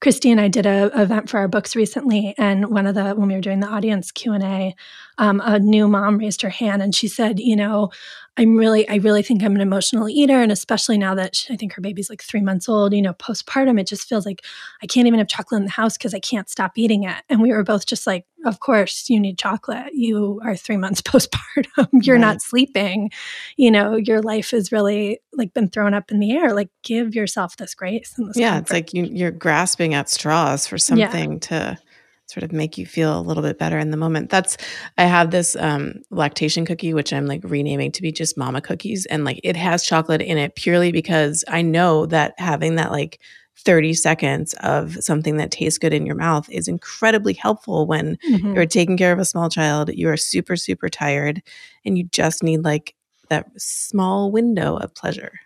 Christy 0.00 0.30
and 0.30 0.40
I 0.40 0.48
did 0.48 0.66
a 0.66 0.90
event 1.00 1.28
for 1.28 1.38
our 1.38 1.48
books 1.48 1.76
recently, 1.76 2.34
and 2.38 2.70
one 2.70 2.86
of 2.86 2.94
the 2.94 3.14
when 3.14 3.28
we 3.28 3.34
were 3.34 3.40
doing 3.40 3.60
the 3.60 3.68
audience 3.68 4.10
Q 4.10 4.32
and 4.32 4.42
A, 4.44 4.74
um, 5.18 5.40
a 5.44 5.58
new 5.58 5.88
mom 5.88 6.18
raised 6.18 6.42
her 6.42 6.50
hand 6.50 6.82
and 6.82 6.94
she 6.94 7.08
said, 7.08 7.40
"You 7.40 7.56
know, 7.56 7.90
I'm 8.38 8.56
really, 8.56 8.88
I 8.88 8.96
really 8.96 9.22
think 9.22 9.42
I'm 9.42 9.54
an 9.54 9.60
emotional 9.60 10.08
eater. 10.08 10.40
And 10.40 10.50
especially 10.50 10.96
now 10.96 11.14
that 11.14 11.36
she, 11.36 11.52
I 11.52 11.56
think 11.56 11.74
her 11.74 11.82
baby's 11.82 12.08
like 12.08 12.22
three 12.22 12.40
months 12.40 12.66
old, 12.68 12.94
you 12.94 13.02
know, 13.02 13.12
postpartum, 13.12 13.78
it 13.78 13.86
just 13.86 14.08
feels 14.08 14.24
like 14.24 14.42
I 14.82 14.86
can't 14.86 15.06
even 15.06 15.18
have 15.18 15.28
chocolate 15.28 15.60
in 15.60 15.64
the 15.66 15.70
house 15.70 15.98
because 15.98 16.14
I 16.14 16.18
can't 16.18 16.48
stop 16.48 16.72
eating 16.76 17.04
it. 17.04 17.16
And 17.28 17.42
we 17.42 17.52
were 17.52 17.62
both 17.62 17.84
just 17.84 18.06
like, 18.06 18.24
of 18.44 18.60
course, 18.60 19.08
you 19.08 19.20
need 19.20 19.38
chocolate. 19.38 19.92
You 19.94 20.40
are 20.44 20.56
three 20.56 20.76
months 20.76 21.00
postpartum. 21.02 21.88
You're 21.92 22.16
right. 22.16 22.20
not 22.20 22.42
sleeping. 22.42 23.10
You 23.56 23.70
know, 23.70 23.96
your 23.96 24.20
life 24.20 24.52
is 24.52 24.72
really 24.72 25.20
like 25.32 25.54
been 25.54 25.68
thrown 25.68 25.94
up 25.94 26.10
in 26.10 26.18
the 26.18 26.32
air. 26.32 26.52
Like, 26.54 26.70
give 26.82 27.14
yourself 27.14 27.56
this 27.56 27.74
grace 27.74 28.14
and 28.18 28.28
this 28.28 28.36
Yeah, 28.36 28.50
comfort. 28.50 28.62
it's 28.62 28.72
like 28.72 28.94
you, 28.94 29.04
you're 29.04 29.30
grasping 29.30 29.94
at 29.94 30.08
straws 30.08 30.66
for 30.66 30.78
something 30.78 31.32
yeah. 31.32 31.38
to 31.38 31.78
sort 32.26 32.44
of 32.44 32.52
make 32.52 32.78
you 32.78 32.86
feel 32.86 33.18
a 33.18 33.20
little 33.20 33.42
bit 33.42 33.58
better 33.58 33.78
in 33.78 33.90
the 33.90 33.96
moment. 33.96 34.30
That's 34.30 34.56
I 34.96 35.04
have 35.04 35.30
this 35.30 35.54
um, 35.56 36.02
lactation 36.10 36.64
cookie 36.64 36.94
which 36.94 37.12
I'm 37.12 37.26
like 37.26 37.42
renaming 37.44 37.92
to 37.92 38.02
be 38.02 38.10
just 38.10 38.38
mama 38.38 38.62
cookies 38.62 39.04
and 39.06 39.24
like 39.24 39.40
it 39.44 39.56
has 39.56 39.84
chocolate 39.84 40.22
in 40.22 40.38
it 40.38 40.54
purely 40.54 40.92
because 40.92 41.44
I 41.48 41.60
know 41.62 42.06
that 42.06 42.32
having 42.38 42.76
that 42.76 42.90
like 42.90 43.20
30 43.62 43.94
seconds 43.94 44.54
of 44.60 44.96
something 45.02 45.36
that 45.36 45.50
tastes 45.50 45.78
good 45.78 45.92
in 45.92 46.06
your 46.06 46.14
mouth 46.14 46.48
is 46.50 46.68
incredibly 46.68 47.32
helpful 47.32 47.86
when 47.86 48.16
mm-hmm. 48.28 48.54
you're 48.54 48.66
taking 48.66 48.96
care 48.96 49.12
of 49.12 49.18
a 49.18 49.24
small 49.24 49.48
child, 49.48 49.90
you 49.92 50.08
are 50.08 50.16
super 50.16 50.56
super 50.56 50.88
tired 50.88 51.42
and 51.84 51.96
you 51.96 52.04
just 52.04 52.42
need 52.42 52.64
like 52.64 52.94
that 53.28 53.46
small 53.56 54.30
window 54.30 54.76
of 54.76 54.94
pleasure. 54.94 55.40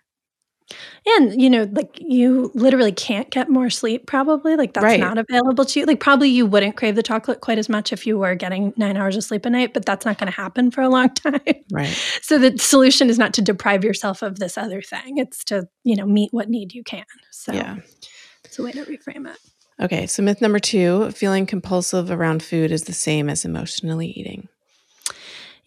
And, 1.05 1.41
you 1.41 1.49
know, 1.49 1.67
like 1.71 1.97
you 1.99 2.51
literally 2.53 2.91
can't 2.91 3.29
get 3.29 3.49
more 3.49 3.69
sleep, 3.69 4.05
probably. 4.05 4.55
Like 4.55 4.73
that's 4.73 4.83
right. 4.83 4.99
not 4.99 5.17
available 5.17 5.65
to 5.65 5.79
you. 5.79 5.85
Like, 5.85 5.99
probably 5.99 6.29
you 6.29 6.45
wouldn't 6.45 6.75
crave 6.75 6.95
the 6.95 7.03
chocolate 7.03 7.41
quite 7.41 7.57
as 7.57 7.69
much 7.69 7.93
if 7.93 8.05
you 8.05 8.17
were 8.17 8.35
getting 8.35 8.73
nine 8.75 8.97
hours 8.97 9.15
of 9.15 9.23
sleep 9.23 9.45
a 9.45 9.49
night, 9.49 9.73
but 9.73 9.85
that's 9.85 10.05
not 10.05 10.17
going 10.17 10.31
to 10.31 10.35
happen 10.35 10.71
for 10.71 10.81
a 10.81 10.89
long 10.89 11.09
time. 11.13 11.41
Right. 11.71 12.19
So 12.21 12.37
the 12.37 12.57
solution 12.57 13.09
is 13.09 13.17
not 13.17 13.33
to 13.35 13.41
deprive 13.41 13.83
yourself 13.83 14.21
of 14.21 14.39
this 14.39 14.57
other 14.57 14.81
thing, 14.81 15.17
it's 15.17 15.43
to, 15.45 15.67
you 15.83 15.95
know, 15.95 16.05
meet 16.05 16.33
what 16.33 16.49
need 16.49 16.73
you 16.73 16.83
can. 16.83 17.05
So, 17.31 17.53
yeah. 17.53 17.77
It's 18.43 18.59
a 18.59 18.63
way 18.63 18.71
to 18.71 18.83
reframe 18.85 19.29
it. 19.29 19.37
Okay, 19.79 20.07
so 20.07 20.23
myth 20.23 20.41
number 20.41 20.59
two 20.59 21.11
feeling 21.11 21.45
compulsive 21.45 22.09
around 22.09 22.41
food 22.41 22.71
is 22.71 22.83
the 22.83 22.93
same 22.93 23.29
as 23.29 23.45
emotionally 23.45 24.07
eating. 24.07 24.47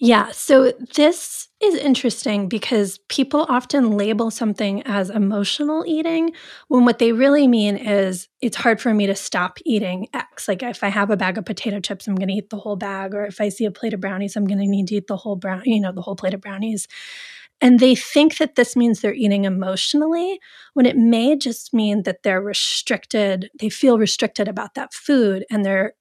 Yeah, 0.03 0.31
so 0.31 0.73
this 0.95 1.49
is 1.63 1.75
interesting 1.75 2.49
because 2.49 2.99
people 3.11 3.45
often 3.51 3.99
label 3.99 4.31
something 4.31 4.83
as 4.87 5.11
emotional 5.11 5.85
eating 5.87 6.33
when 6.69 6.87
what 6.87 6.99
they 6.99 7.13
really 7.13 7.47
mean 7.47 7.77
is 7.77 8.27
it's 8.41 8.57
hard 8.57 8.81
for 8.81 8.95
me 8.95 9.07
to 9.07 9.15
stop 9.15 9.59
eating 9.67 10.09
X. 10.15 10.49
Like 10.49 10.63
if 10.63 10.83
I 10.83 10.89
have 10.89 11.11
a 11.11 11.19
bag 11.19 11.37
of 11.37 11.45
potato 11.45 11.81
chips, 11.81 12.09
I'm 12.09 12.15
going 12.15 12.29
to 12.29 12.35
eat 12.35 12.49
the 12.49 12.57
whole 12.57 12.77
bag, 12.77 13.15
or 13.15 13.27
if 13.27 13.43
I 13.43 13.51
see 13.51 13.67
a 13.67 13.71
plate 13.71 13.93
of 13.93 14.01
brownies, 14.01 14.37
I'm 14.37 14.47
going 14.47 14.61
to 14.61 14.67
need 14.67 14.89
to 14.89 14.95
eat 14.95 15.07
the 15.07 15.19
whole 15.19 15.37
brown, 15.37 15.63
you 15.67 15.81
know, 15.81 15.93
the 15.93 16.01
whole 16.03 16.17
plate 16.17 16.33
of 16.33 16.41
brownies. 16.41 16.89
And 17.61 17.79
they 17.79 17.95
think 17.95 18.39
that 18.39 18.55
this 18.55 18.75
means 18.75 19.01
they're 19.01 19.13
eating 19.13 19.45
emotionally 19.45 20.41
when 20.73 20.87
it 20.87 20.97
may 20.97 21.37
just 21.37 21.75
mean 21.75 22.05
that 22.05 22.23
they're 22.23 22.41
restricted, 22.41 23.51
they 23.61 23.69
feel 23.69 23.99
restricted 23.99 24.49
about 24.49 24.75
that 24.75 24.95
food 24.95 25.45
and 25.51 25.63
they're 25.65 25.93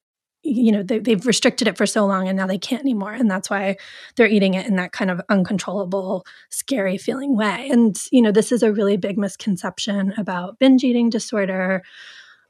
you 0.42 0.72
know 0.72 0.82
they, 0.82 1.00
have 1.10 1.26
restricted 1.26 1.68
it 1.68 1.76
for 1.76 1.86
so 1.86 2.06
long 2.06 2.26
and 2.28 2.36
now 2.36 2.46
they 2.46 2.58
can't 2.58 2.82
anymore 2.82 3.12
and 3.12 3.30
that's 3.30 3.50
why 3.50 3.76
they're 4.16 4.26
eating 4.26 4.54
it 4.54 4.66
in 4.66 4.76
that 4.76 4.92
kind 4.92 5.10
of 5.10 5.20
uncontrollable 5.28 6.24
scary 6.48 6.96
feeling 6.96 7.36
way. 7.36 7.68
And 7.70 8.00
you 8.10 8.22
know 8.22 8.32
this 8.32 8.52
is 8.52 8.62
a 8.62 8.72
really 8.72 8.96
big 8.96 9.18
misconception 9.18 10.14
about 10.16 10.58
binge 10.58 10.84
eating 10.84 11.10
disorder 11.10 11.82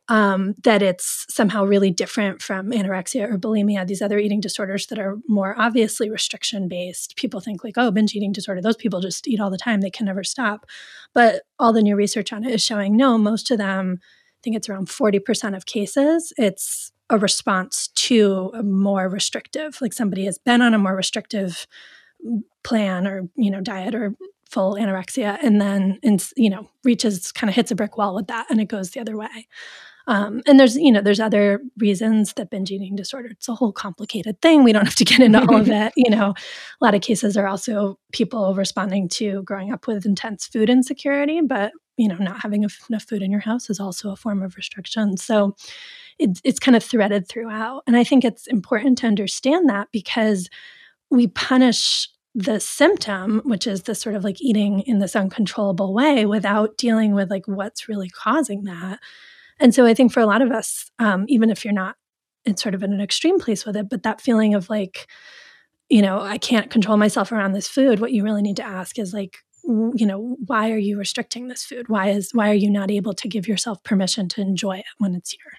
um, 0.08 0.56
that 0.64 0.82
it's 0.82 1.24
somehow 1.28 1.64
really 1.64 1.90
different 1.92 2.42
from 2.42 2.72
anorexia 2.72 3.30
or 3.30 3.38
bulimia 3.38 3.86
these 3.86 4.02
other 4.02 4.18
eating 4.18 4.40
disorders 4.40 4.88
that 4.88 4.98
are 4.98 5.18
more 5.28 5.54
obviously 5.56 6.10
restriction 6.10 6.66
based. 6.66 7.16
People 7.16 7.40
think 7.40 7.64
like 7.64 7.74
oh 7.76 7.90
binge 7.90 8.14
eating 8.14 8.32
disorder 8.32 8.60
those 8.60 8.76
people 8.76 9.00
just 9.00 9.26
eat 9.26 9.40
all 9.40 9.50
the 9.50 9.58
time 9.58 9.80
they 9.80 9.90
can 9.90 10.06
never 10.06 10.24
stop. 10.24 10.66
But 11.12 11.42
all 11.58 11.72
the 11.72 11.82
new 11.82 11.96
research 11.96 12.32
on 12.32 12.44
it 12.44 12.54
is 12.54 12.62
showing 12.62 12.96
no 12.96 13.18
most 13.18 13.50
of 13.50 13.58
them 13.58 13.98
i 14.00 14.40
think 14.42 14.56
it's 14.56 14.68
around 14.68 14.88
40% 14.88 15.56
of 15.56 15.66
cases 15.66 16.32
it's 16.38 16.92
a 17.10 17.18
response 17.18 17.88
to 17.88 18.50
a 18.54 18.62
more 18.62 19.08
restrictive 19.08 19.78
like 19.80 19.92
somebody 19.92 20.24
has 20.24 20.38
been 20.38 20.62
on 20.62 20.74
a 20.74 20.78
more 20.78 20.96
restrictive 20.96 21.66
plan 22.62 23.06
or 23.06 23.28
you 23.36 23.50
know 23.50 23.60
diet 23.60 23.94
or 23.94 24.14
full 24.50 24.74
anorexia 24.74 25.38
and 25.42 25.60
then 25.60 25.98
and, 26.02 26.28
you 26.36 26.50
know 26.50 26.68
reaches 26.84 27.30
kind 27.32 27.48
of 27.48 27.54
hits 27.54 27.70
a 27.70 27.74
brick 27.74 27.96
wall 27.96 28.14
with 28.14 28.26
that 28.26 28.46
and 28.50 28.60
it 28.60 28.66
goes 28.66 28.90
the 28.90 29.00
other 29.00 29.16
way. 29.16 29.48
Um, 30.06 30.42
and 30.46 30.58
there's 30.58 30.76
you 30.76 30.90
know 30.90 31.00
there's 31.00 31.20
other 31.20 31.60
reasons 31.78 32.32
that 32.32 32.50
binge 32.50 32.70
eating 32.70 32.96
disorder 32.96 33.28
it's 33.30 33.48
a 33.48 33.54
whole 33.54 33.72
complicated 33.72 34.40
thing. 34.42 34.64
We 34.64 34.72
don't 34.72 34.84
have 34.84 34.96
to 34.96 35.04
get 35.04 35.20
into 35.20 35.40
all 35.40 35.60
of 35.60 35.68
it 35.70 35.92
you 35.96 36.10
know. 36.10 36.34
A 36.80 36.84
lot 36.84 36.94
of 36.94 37.02
cases 37.02 37.36
are 37.36 37.46
also 37.46 37.98
people 38.12 38.54
responding 38.54 39.08
to 39.10 39.42
growing 39.44 39.72
up 39.72 39.86
with 39.86 40.04
intense 40.04 40.46
food 40.46 40.68
insecurity 40.68 41.40
but 41.42 41.72
you 41.96 42.08
know 42.08 42.16
not 42.16 42.40
having 42.40 42.64
enough 42.88 43.04
food 43.04 43.22
in 43.22 43.30
your 43.30 43.40
house 43.40 43.70
is 43.70 43.78
also 43.78 44.10
a 44.10 44.16
form 44.16 44.42
of 44.42 44.56
restriction. 44.56 45.16
So 45.16 45.54
it's, 46.20 46.40
it's 46.44 46.58
kind 46.60 46.76
of 46.76 46.84
threaded 46.84 47.26
throughout. 47.26 47.82
And 47.86 47.96
I 47.96 48.04
think 48.04 48.24
it's 48.24 48.46
important 48.46 48.98
to 48.98 49.06
understand 49.06 49.68
that 49.68 49.88
because 49.90 50.48
we 51.10 51.26
punish 51.26 52.08
the 52.34 52.60
symptom, 52.60 53.40
which 53.44 53.66
is 53.66 53.82
the 53.82 53.94
sort 53.94 54.14
of 54.14 54.22
like 54.22 54.40
eating 54.40 54.80
in 54.80 54.98
this 55.00 55.16
uncontrollable 55.16 55.92
way 55.92 56.26
without 56.26 56.76
dealing 56.76 57.14
with 57.14 57.30
like 57.30 57.48
what's 57.48 57.88
really 57.88 58.10
causing 58.10 58.64
that. 58.64 59.00
And 59.58 59.74
so 59.74 59.84
I 59.86 59.94
think 59.94 60.12
for 60.12 60.20
a 60.20 60.26
lot 60.26 60.42
of 60.42 60.52
us, 60.52 60.90
um, 60.98 61.24
even 61.28 61.50
if 61.50 61.64
you're 61.64 61.74
not 61.74 61.96
in 62.44 62.56
sort 62.56 62.74
of 62.74 62.82
in 62.82 62.92
an 62.92 63.00
extreme 63.00 63.38
place 63.38 63.66
with 63.66 63.76
it, 63.76 63.88
but 63.88 64.02
that 64.04 64.20
feeling 64.20 64.54
of 64.54 64.70
like, 64.70 65.08
you 65.88 66.02
know, 66.02 66.20
I 66.20 66.38
can't 66.38 66.70
control 66.70 66.96
myself 66.96 67.32
around 67.32 67.52
this 67.52 67.66
food, 67.66 67.98
what 67.98 68.12
you 68.12 68.22
really 68.22 68.42
need 68.42 68.56
to 68.56 68.64
ask 68.64 68.98
is 68.98 69.12
like, 69.12 69.38
you 69.64 70.06
know, 70.06 70.36
why 70.46 70.70
are 70.70 70.78
you 70.78 70.98
restricting 70.98 71.48
this 71.48 71.64
food? 71.64 71.88
Why 71.88 72.10
is 72.10 72.30
why 72.32 72.50
are 72.50 72.54
you 72.54 72.70
not 72.70 72.90
able 72.90 73.12
to 73.14 73.28
give 73.28 73.48
yourself 73.48 73.82
permission 73.82 74.28
to 74.30 74.40
enjoy 74.40 74.78
it 74.78 74.86
when 74.98 75.14
it's 75.14 75.32
here? 75.32 75.58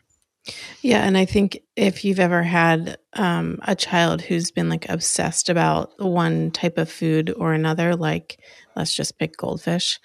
Yeah, 0.81 1.03
and 1.05 1.17
I 1.17 1.25
think 1.25 1.59
if 1.75 2.03
you've 2.03 2.19
ever 2.19 2.41
had 2.41 2.97
um, 3.13 3.59
a 3.63 3.75
child 3.75 4.21
who's 4.21 4.49
been 4.49 4.69
like 4.69 4.89
obsessed 4.89 5.49
about 5.49 5.91
one 5.99 6.49
type 6.51 6.77
of 6.77 6.89
food 6.89 7.31
or 7.37 7.53
another, 7.53 7.95
like 7.95 8.39
let's 8.75 8.95
just 8.95 9.19
pick 9.19 9.37
goldfish, 9.37 9.99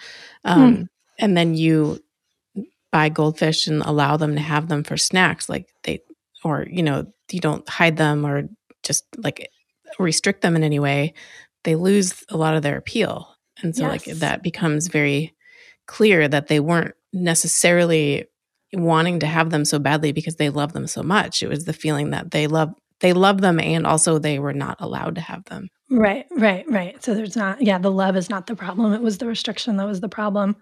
um, 0.45 0.75
hmm. 0.77 0.83
and 1.19 1.37
then 1.37 1.55
you 1.55 2.01
buy 2.93 3.09
goldfish 3.09 3.67
and 3.67 3.83
allow 3.83 4.17
them 4.17 4.35
to 4.35 4.41
have 4.41 4.69
them 4.69 4.85
for 4.85 4.97
snacks, 4.99 5.49
like 5.49 5.69
they, 5.85 6.01
or 6.45 6.67
you 6.71 6.83
know, 6.83 7.07
you 7.33 7.41
don't 7.41 7.67
hide 7.69 7.97
them 7.97 8.27
or 8.27 8.43
just 8.83 9.05
like 9.17 9.49
restrict 9.99 10.43
them 10.43 10.55
in 10.55 10.63
any 10.63 10.79
way, 10.79 11.15
they 11.65 11.77
lose 11.77 12.25
a 12.29 12.37
lot 12.37 12.55
of 12.55 12.63
their 12.63 12.77
appeal, 12.77 13.27
and 13.63 13.75
so 13.75 13.91
yes. 13.91 14.07
like 14.07 14.19
that 14.19 14.43
becomes 14.43 14.89
very 14.89 15.35
clear 15.87 16.29
that 16.29 16.49
they 16.49 16.61
weren't 16.61 16.95
necessarily 17.15 18.27
wanting 18.73 19.21
to 19.21 19.27
have 19.27 19.51
them 19.51 19.65
so 19.65 19.79
badly 19.79 20.13
because 20.13 20.37
they 20.37 20.51
love 20.51 20.73
them 20.73 20.87
so 20.87 21.03
much. 21.03 21.43
It 21.43 21.49
was 21.49 21.65
the 21.65 21.73
feeling 21.73 22.11
that 22.11 22.31
they 22.31 22.47
love 22.47 22.73
they 23.01 23.13
love 23.13 23.43
them 23.43 23.61
and 23.61 23.87
also 23.87 24.19
they 24.19 24.39
were 24.39 24.55
not 24.55 24.79
allowed 24.81 25.17
to 25.17 25.21
have 25.21 25.45
them. 25.45 25.69
Right, 25.91 26.25
right, 26.31 26.65
right. 26.69 27.03
So 27.05 27.15
there's 27.15 27.37
not 27.37 27.63
yeah, 27.63 27.79
the 27.79 27.91
love 27.91 28.17
is 28.17 28.31
not 28.31 28.47
the 28.47 28.57
problem. 28.57 28.93
It 28.93 29.03
was 29.03 29.19
the 29.19 29.27
restriction 29.27 29.77
that 29.77 29.87
was 29.87 30.01
the 30.01 30.09
problem. 30.09 30.57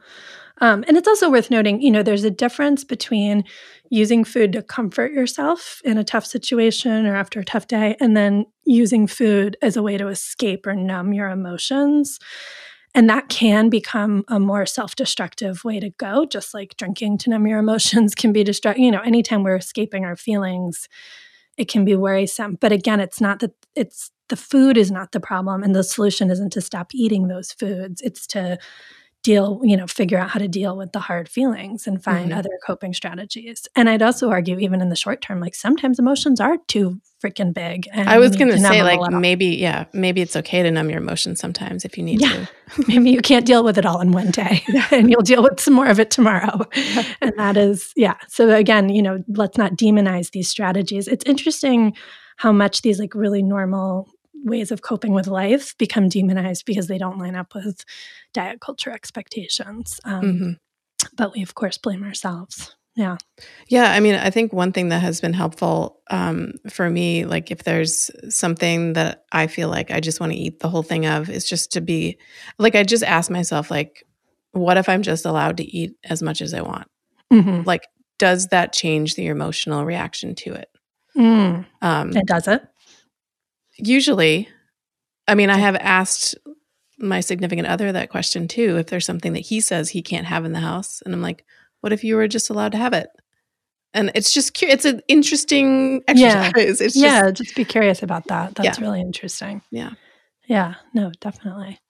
Um, 0.60 0.84
and 0.86 0.96
it's 0.96 1.08
also 1.08 1.30
worth 1.30 1.50
noting, 1.50 1.82
you 1.82 1.90
know, 1.90 2.02
there's 2.02 2.24
a 2.24 2.30
difference 2.30 2.84
between 2.84 3.44
using 3.90 4.22
food 4.22 4.52
to 4.52 4.62
comfort 4.62 5.12
yourself 5.12 5.80
in 5.84 5.98
a 5.98 6.04
tough 6.04 6.24
situation 6.24 7.06
or 7.06 7.16
after 7.16 7.40
a 7.40 7.44
tough 7.44 7.66
day, 7.66 7.96
and 8.00 8.16
then 8.16 8.46
using 8.64 9.06
food 9.06 9.56
as 9.62 9.76
a 9.76 9.82
way 9.82 9.98
to 9.98 10.08
escape 10.08 10.66
or 10.66 10.74
numb 10.74 11.12
your 11.12 11.28
emotions. 11.28 12.18
And 12.94 13.10
that 13.10 13.28
can 13.28 13.70
become 13.70 14.24
a 14.28 14.38
more 14.38 14.66
self 14.66 14.94
destructive 14.94 15.64
way 15.64 15.80
to 15.80 15.90
go, 15.90 16.26
just 16.26 16.54
like 16.54 16.76
drinking 16.76 17.18
to 17.18 17.30
numb 17.30 17.46
your 17.46 17.58
emotions 17.58 18.14
can 18.14 18.32
be 18.32 18.44
destructive. 18.44 18.82
You 18.82 18.92
know, 18.92 19.00
anytime 19.00 19.42
we're 19.42 19.56
escaping 19.56 20.04
our 20.04 20.16
feelings, 20.16 20.88
it 21.56 21.68
can 21.68 21.84
be 21.84 21.96
worrisome. 21.96 22.56
But 22.60 22.72
again, 22.72 23.00
it's 23.00 23.20
not 23.20 23.40
that 23.40 23.52
it's 23.74 24.10
the 24.28 24.36
food 24.36 24.76
is 24.76 24.90
not 24.90 25.12
the 25.12 25.20
problem. 25.20 25.62
And 25.62 25.74
the 25.74 25.84
solution 25.84 26.30
isn't 26.30 26.52
to 26.52 26.60
stop 26.60 26.94
eating 26.94 27.28
those 27.28 27.52
foods, 27.52 28.00
it's 28.00 28.26
to 28.28 28.58
deal, 29.24 29.60
you 29.64 29.76
know, 29.76 29.86
figure 29.86 30.18
out 30.18 30.30
how 30.30 30.38
to 30.38 30.46
deal 30.46 30.76
with 30.76 30.92
the 30.92 31.00
hard 31.00 31.28
feelings 31.28 31.86
and 31.86 32.04
find 32.04 32.28
mm-hmm. 32.28 32.38
other 32.38 32.50
coping 32.64 32.92
strategies. 32.92 33.66
And 33.74 33.88
I'd 33.88 34.02
also 34.02 34.30
argue, 34.30 34.58
even 34.58 34.80
in 34.80 34.90
the 34.90 34.96
short 34.96 35.22
term, 35.22 35.40
like 35.40 35.54
sometimes 35.54 35.98
emotions 35.98 36.40
are 36.40 36.58
too 36.68 37.00
freaking 37.24 37.54
big. 37.54 37.88
I 37.94 38.18
was 38.18 38.36
going 38.36 38.52
to 38.52 38.60
say, 38.60 38.82
like, 38.82 39.10
maybe, 39.10 39.46
yeah, 39.46 39.86
maybe 39.94 40.20
it's 40.20 40.36
okay 40.36 40.62
to 40.62 40.70
numb 40.70 40.90
your 40.90 41.00
emotions 41.00 41.40
sometimes 41.40 41.86
if 41.86 41.96
you 41.96 42.04
need 42.04 42.20
yeah. 42.20 42.32
to. 42.32 42.48
maybe 42.88 43.10
you 43.10 43.20
can't 43.20 43.46
deal 43.46 43.64
with 43.64 43.78
it 43.78 43.86
all 43.86 44.00
in 44.00 44.12
one 44.12 44.30
day 44.30 44.62
and 44.90 45.10
you'll 45.10 45.22
deal 45.22 45.42
with 45.42 45.58
some 45.58 45.74
more 45.74 45.86
of 45.86 45.98
it 45.98 46.10
tomorrow. 46.10 46.60
and 47.20 47.32
that 47.36 47.56
is, 47.56 47.92
yeah. 47.96 48.16
So 48.28 48.54
again, 48.54 48.90
you 48.90 49.02
know, 49.02 49.24
let's 49.28 49.58
not 49.58 49.72
demonize 49.72 50.30
these 50.30 50.48
strategies. 50.48 51.08
It's 51.08 51.24
interesting 51.24 51.94
how 52.36 52.52
much 52.52 52.82
these 52.82 52.98
like 52.98 53.14
really 53.14 53.42
normal 53.42 54.08
ways 54.44 54.70
of 54.70 54.82
coping 54.82 55.12
with 55.12 55.26
life 55.26 55.76
become 55.78 56.08
demonized 56.08 56.64
because 56.66 56.86
they 56.86 56.98
don't 56.98 57.18
line 57.18 57.34
up 57.34 57.54
with 57.54 57.84
diet 58.32 58.60
culture 58.60 58.90
expectations. 58.90 59.98
Um, 60.04 60.22
mm-hmm. 60.22 60.50
But 61.16 61.34
we, 61.34 61.42
of 61.42 61.54
course, 61.54 61.78
blame 61.78 62.04
ourselves. 62.04 62.76
Yeah. 62.96 63.16
Yeah. 63.68 63.90
I 63.90 63.98
mean, 63.98 64.14
I 64.14 64.30
think 64.30 64.52
one 64.52 64.70
thing 64.70 64.90
that 64.90 65.02
has 65.02 65.20
been 65.20 65.32
helpful 65.32 66.00
um, 66.10 66.52
for 66.70 66.88
me, 66.88 67.24
like 67.24 67.50
if 67.50 67.64
there's 67.64 68.10
something 68.28 68.92
that 68.92 69.24
I 69.32 69.48
feel 69.48 69.68
like 69.68 69.90
I 69.90 69.98
just 69.98 70.20
want 70.20 70.32
to 70.32 70.38
eat 70.38 70.60
the 70.60 70.68
whole 70.68 70.84
thing 70.84 71.06
of, 71.06 71.28
is 71.28 71.48
just 71.48 71.72
to 71.72 71.80
be 71.80 72.18
like, 72.58 72.76
I 72.76 72.84
just 72.84 73.02
ask 73.02 73.30
myself, 73.30 73.70
like, 73.70 74.04
what 74.52 74.76
if 74.76 74.88
I'm 74.88 75.02
just 75.02 75.26
allowed 75.26 75.56
to 75.56 75.64
eat 75.64 75.96
as 76.04 76.22
much 76.22 76.40
as 76.40 76.54
I 76.54 76.60
want? 76.60 76.86
Mm-hmm. 77.32 77.62
Like, 77.66 77.88
does 78.18 78.48
that 78.48 78.72
change 78.72 79.16
the 79.16 79.26
emotional 79.26 79.84
reaction 79.84 80.36
to 80.36 80.54
it? 80.54 80.68
Mm. 81.16 81.66
Um, 81.82 82.16
it 82.16 82.26
does 82.26 82.46
it. 82.46 82.62
Usually, 83.76 84.48
I 85.26 85.34
mean, 85.34 85.50
I 85.50 85.58
have 85.58 85.76
asked 85.76 86.34
my 86.98 87.20
significant 87.20 87.68
other 87.68 87.92
that 87.92 88.10
question 88.10 88.48
too. 88.48 88.76
If 88.78 88.86
there's 88.86 89.06
something 89.06 89.32
that 89.32 89.40
he 89.40 89.60
says 89.60 89.90
he 89.90 90.02
can't 90.02 90.26
have 90.26 90.44
in 90.44 90.52
the 90.52 90.60
house, 90.60 91.02
and 91.02 91.14
I'm 91.14 91.22
like, 91.22 91.44
what 91.80 91.92
if 91.92 92.04
you 92.04 92.16
were 92.16 92.28
just 92.28 92.50
allowed 92.50 92.72
to 92.72 92.78
have 92.78 92.92
it? 92.92 93.08
And 93.92 94.10
it's 94.14 94.32
just 94.32 94.60
it's 94.62 94.84
an 94.84 95.02
interesting 95.08 96.02
exercise. 96.08 96.52
Yeah, 96.56 96.62
it's 96.62 96.78
just, 96.78 96.96
yeah, 96.96 97.30
just 97.30 97.54
be 97.54 97.64
curious 97.64 98.02
about 98.02 98.26
that. 98.28 98.54
That's 98.54 98.78
yeah. 98.78 98.84
really 98.84 99.00
interesting. 99.00 99.62
Yeah, 99.70 99.90
yeah, 100.46 100.74
no, 100.92 101.12
definitely. 101.20 101.80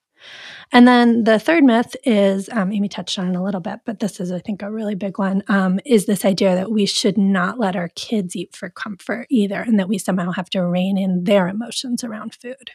And 0.71 0.87
then 0.87 1.23
the 1.23 1.39
third 1.39 1.63
myth 1.63 1.95
is 2.03 2.49
um, 2.49 2.71
Amy 2.71 2.89
touched 2.89 3.19
on 3.19 3.29
it 3.29 3.37
a 3.37 3.43
little 3.43 3.61
bit, 3.61 3.79
but 3.85 3.99
this 3.99 4.19
is, 4.19 4.31
I 4.31 4.39
think, 4.39 4.61
a 4.61 4.71
really 4.71 4.95
big 4.95 5.17
one 5.17 5.43
um, 5.47 5.79
is 5.85 6.05
this 6.05 6.25
idea 6.25 6.55
that 6.55 6.71
we 6.71 6.85
should 6.85 7.17
not 7.17 7.59
let 7.59 7.75
our 7.75 7.89
kids 7.89 8.35
eat 8.35 8.55
for 8.55 8.69
comfort 8.69 9.27
either, 9.29 9.61
and 9.61 9.79
that 9.79 9.87
we 9.87 9.97
somehow 9.97 10.31
have 10.31 10.49
to 10.51 10.65
rein 10.65 10.97
in 10.97 11.23
their 11.23 11.47
emotions 11.47 12.03
around 12.03 12.35
food. 12.35 12.71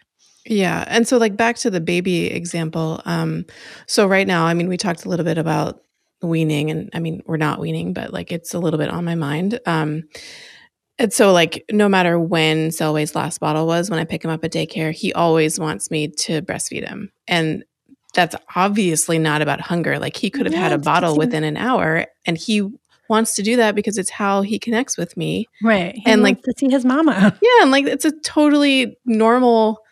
Yeah. 0.47 0.85
And 0.89 1.07
so, 1.07 1.19
like, 1.19 1.37
back 1.37 1.57
to 1.59 1.71
the 1.71 1.81
baby 1.81 2.27
example. 2.27 3.03
Um, 3.05 3.45
so, 3.87 4.07
right 4.07 4.27
now, 4.27 4.47
I 4.47 4.55
mean, 4.55 4.69
we 4.69 4.77
talked 4.77 5.05
a 5.05 5.09
little 5.09 5.25
bit 5.25 5.37
about 5.39 5.83
weaning, 6.23 6.71
and 6.71 6.91
I 6.95 7.01
mean, 7.01 7.23
we're 7.27 7.37
not 7.37 7.61
weaning, 7.61 7.93
but 7.93 8.13
like, 8.13 8.33
it's 8.33 8.55
a 8.55 8.59
little 8.59 8.79
bit 8.79 8.91
on 8.91 9.05
my 9.05 9.15
mind. 9.15 9.59
Um, 9.67 10.05
and 10.99 11.13
so, 11.13 11.33
like, 11.33 11.65
no 11.71 11.89
matter 11.89 12.21
when 12.21 12.69
Selway's 12.69 13.15
last 13.15 13.41
bottle 13.41 13.67
was, 13.67 13.91
when 13.91 13.99
I 13.99 14.05
pick 14.05 14.25
him 14.25 14.31
up 14.31 14.45
at 14.45 14.53
daycare, 14.53 14.93
he 14.93 15.13
always 15.15 15.59
wants 15.59 15.91
me 15.91 16.09
to 16.09 16.43
breastfeed 16.43 16.87
him. 16.87 17.11
And 17.27 17.65
that's 18.11 18.35
obviously 18.55 19.19
not 19.19 19.43
about 19.43 19.61
hunger. 19.61 19.99
Like, 19.99 20.17
he 20.17 20.31
could 20.31 20.47
have 20.47 20.55
yeah, 20.55 20.61
had 20.61 20.73
a 20.73 20.79
bottle 20.79 21.17
within 21.17 21.45
an 21.45 21.57
hour 21.57 22.07
and 22.27 22.37
he 22.37 22.69
wants 23.09 23.35
to 23.35 23.43
do 23.43 23.57
that 23.57 23.75
because 23.75 23.99
it's 23.99 24.11
how 24.11 24.43
he 24.43 24.59
connects 24.59 24.97
with 24.97 25.17
me. 25.17 25.49
Right. 25.63 25.95
He 25.95 26.03
And, 26.07 26.23
like- 26.23 26.43
to 26.43 26.55
see 26.57 26.71
his 26.71 26.85
mama. 26.85 27.37
Yeah, 27.43 27.63
and 27.63 27.71
like 27.71 27.87
it's 27.87 28.05
a 28.05 28.13
totally 28.21 28.97
normal 29.05 29.83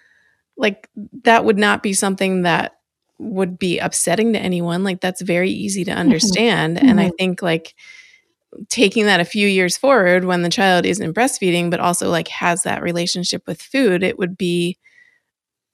like 0.59 0.89
that 1.23 1.45
would 1.45 1.57
not 1.57 1.83
be 1.83 1.93
something 1.93 2.43
that 2.43 2.79
would 3.19 3.59
be 3.59 3.79
upsetting 3.79 4.33
to 4.33 4.39
anyone. 4.39 4.85
Like 4.85 5.01
that's 5.01 5.23
very 5.23 5.51
easy 5.51 5.85
to 5.85 5.91
mm-hmm. 5.91 6.01
understand. 6.01 6.79
And 6.79 7.01
I 7.01 7.07
mm-hmm. 7.07 7.17
think 7.17 7.43
like 7.43 7.75
taking 8.69 9.07
that 9.07 9.21
a 9.21 9.25
few 9.25 9.47
years 9.47 9.77
forward 9.77 10.25
when 10.25 10.43
the 10.43 10.49
child 10.49 10.87
isn't 10.87 11.15
breastfeeding 11.15 11.71
but 11.71 11.81
also 11.81 12.09
like 12.11 12.29
has 12.29 12.63
that 12.63 12.83
relationship 12.83 13.47
with 13.47 13.63
food, 13.63 14.03
it 14.03 14.19
would 14.19 14.37
be 14.37 14.79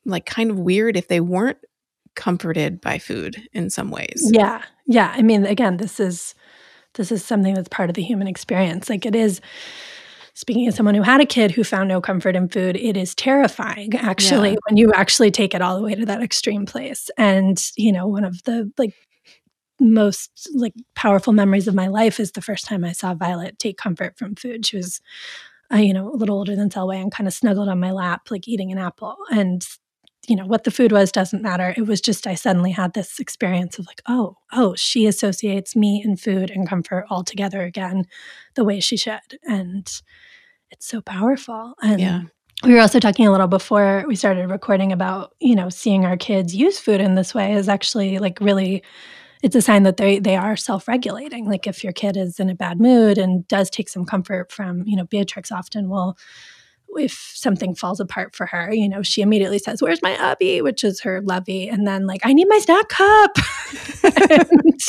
like 0.04 0.26
kind 0.26 0.50
of 0.50 0.58
weird 0.58 0.96
if 0.96 1.08
they 1.08 1.20
weren't 1.20 1.58
comforted 2.14 2.80
by 2.80 2.98
food 2.98 3.48
in 3.52 3.70
some 3.70 3.90
ways. 3.90 4.30
Yeah. 4.32 4.62
Yeah. 4.86 5.12
I 5.16 5.22
mean, 5.22 5.44
again, 5.46 5.78
this 5.78 5.98
is 6.00 6.34
this 6.94 7.10
is 7.10 7.24
something 7.24 7.54
that's 7.54 7.68
part 7.68 7.90
of 7.90 7.94
the 7.94 8.02
human 8.02 8.28
experience. 8.28 8.88
Like 8.88 9.04
it 9.04 9.16
is 9.16 9.40
speaking 10.34 10.66
as 10.66 10.74
someone 10.76 10.94
who 10.94 11.02
had 11.02 11.20
a 11.20 11.26
kid 11.26 11.50
who 11.50 11.64
found 11.64 11.88
no 11.88 12.00
comfort 12.00 12.36
in 12.36 12.48
food, 12.48 12.76
it 12.76 12.96
is 12.96 13.14
terrifying 13.14 13.94
actually 13.96 14.50
Yeah. 14.50 14.56
when 14.68 14.76
you 14.76 14.92
actually 14.92 15.30
take 15.30 15.54
it 15.54 15.62
all 15.62 15.76
the 15.76 15.82
way 15.82 15.94
to 15.94 16.06
that 16.06 16.22
extreme 16.22 16.66
place. 16.66 17.10
And, 17.16 17.60
you 17.76 17.92
know, 17.92 18.06
one 18.06 18.24
of 18.24 18.42
the 18.44 18.70
like 18.78 18.94
most 19.80 20.30
like 20.54 20.74
powerful 20.94 21.32
memories 21.32 21.66
of 21.66 21.74
my 21.74 21.88
life 21.88 22.20
is 22.20 22.32
the 22.32 22.42
first 22.42 22.64
time 22.64 22.84
I 22.84 22.92
saw 22.92 23.14
Violet 23.14 23.58
take 23.58 23.76
comfort 23.76 24.16
from 24.18 24.36
food. 24.36 24.64
She 24.66 24.76
was 24.76 25.00
uh, 25.72 25.78
you 25.78 25.94
know, 25.94 26.12
a 26.12 26.16
little 26.16 26.36
older 26.36 26.54
than 26.54 26.68
Selway 26.68 27.00
and 27.00 27.10
kind 27.10 27.26
of 27.26 27.32
snuggled 27.34 27.68
on 27.68 27.80
my 27.80 27.90
lap, 27.90 28.30
like 28.30 28.46
eating 28.46 28.70
an 28.70 28.78
apple. 28.78 29.16
And 29.30 29.66
you 30.28 30.36
know 30.36 30.46
what 30.46 30.64
the 30.64 30.70
food 30.70 30.92
was 30.92 31.12
doesn't 31.12 31.42
matter. 31.42 31.74
It 31.76 31.86
was 31.86 32.00
just 32.00 32.26
i 32.26 32.34
suddenly 32.34 32.70
had 32.72 32.94
this 32.94 33.18
experience 33.18 33.78
of 33.78 33.86
like 33.86 34.02
oh 34.08 34.36
oh 34.52 34.74
she 34.74 35.06
associates 35.06 35.76
me 35.76 36.02
and 36.04 36.18
food 36.20 36.50
and 36.50 36.68
comfort 36.68 37.06
all 37.10 37.24
together 37.24 37.62
again 37.62 38.04
the 38.54 38.64
way 38.64 38.80
she 38.80 38.96
should. 38.96 39.38
And 39.44 39.86
it's 40.70 40.86
so 40.86 41.00
powerful. 41.00 41.74
And 41.82 42.00
Yeah. 42.00 42.20
we 42.64 42.74
were 42.74 42.80
also 42.80 43.00
talking 43.00 43.26
a 43.26 43.32
little 43.32 43.46
before 43.48 44.04
we 44.08 44.16
started 44.16 44.50
recording 44.50 44.92
about 44.92 45.34
you 45.40 45.54
know 45.54 45.68
seeing 45.68 46.04
our 46.04 46.16
kids 46.16 46.54
use 46.54 46.78
food 46.78 47.00
in 47.00 47.14
this 47.14 47.34
way 47.34 47.52
is 47.52 47.68
actually 47.68 48.18
like 48.18 48.38
really 48.40 48.82
it's 49.42 49.54
a 49.56 49.60
sign 49.62 49.82
that 49.82 49.98
they 49.98 50.18
they 50.18 50.36
are 50.36 50.56
self-regulating. 50.56 51.46
Like 51.46 51.66
if 51.66 51.84
your 51.84 51.92
kid 51.92 52.16
is 52.16 52.40
in 52.40 52.48
a 52.48 52.54
bad 52.54 52.80
mood 52.80 53.18
and 53.18 53.46
does 53.46 53.68
take 53.68 53.88
some 53.90 54.06
comfort 54.06 54.50
from 54.50 54.84
you 54.86 54.96
know 54.96 55.04
beatrix 55.04 55.52
often 55.52 55.88
will 55.90 56.16
if 56.96 57.32
something 57.34 57.74
falls 57.74 58.00
apart 58.00 58.34
for 58.34 58.46
her, 58.46 58.72
you 58.72 58.88
know, 58.88 59.02
she 59.02 59.22
immediately 59.22 59.58
says, 59.58 59.82
Where's 59.82 60.02
my 60.02 60.12
Abby? 60.12 60.62
which 60.62 60.84
is 60.84 61.00
her 61.00 61.20
lovey. 61.22 61.68
And 61.68 61.86
then, 61.86 62.06
like, 62.06 62.20
I 62.24 62.32
need 62.32 62.48
my 62.48 62.58
snack 62.58 62.88
cup. 62.88 63.36
and, 64.30 64.80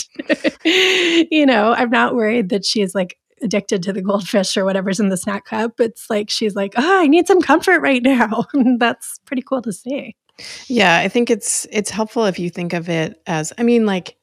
you 1.32 1.46
know, 1.46 1.74
I'm 1.74 1.89
not 1.89 2.15
worried 2.15 2.50
that 2.50 2.65
she's 2.65 2.96
like 2.96 3.18
addicted 3.41 3.84
to 3.84 3.94
the 3.94 4.02
goldfish 4.02 4.56
or 4.58 4.65
whatever's 4.65 5.00
in 5.00 5.10
the 5.10 5.18
snack 5.18 5.46
cup. 5.46 5.80
It's 5.80 6.10
like, 6.10 6.30
she's 6.30 6.56
like, 6.56 6.74
Oh, 6.78 7.02
I 7.02 7.08
need 7.08 7.28
some 7.28 7.41
comfort 7.41 7.82
right 7.82 8.02
now. 8.02 8.46
That's 8.78 9.20
pretty 9.26 9.41
cool 9.41 9.62
to 9.63 9.74
see. 9.74 10.15
Yeah, 10.68 10.98
I 10.98 11.08
think 11.08 11.30
it's 11.30 11.65
it's 11.72 11.89
helpful 11.89 12.26
if 12.26 12.39
you 12.39 12.50
think 12.50 12.74
of 12.74 12.89
it 12.89 13.22
as 13.26 13.54
I 13.58 13.63
mean 13.63 13.86
like 13.86 14.18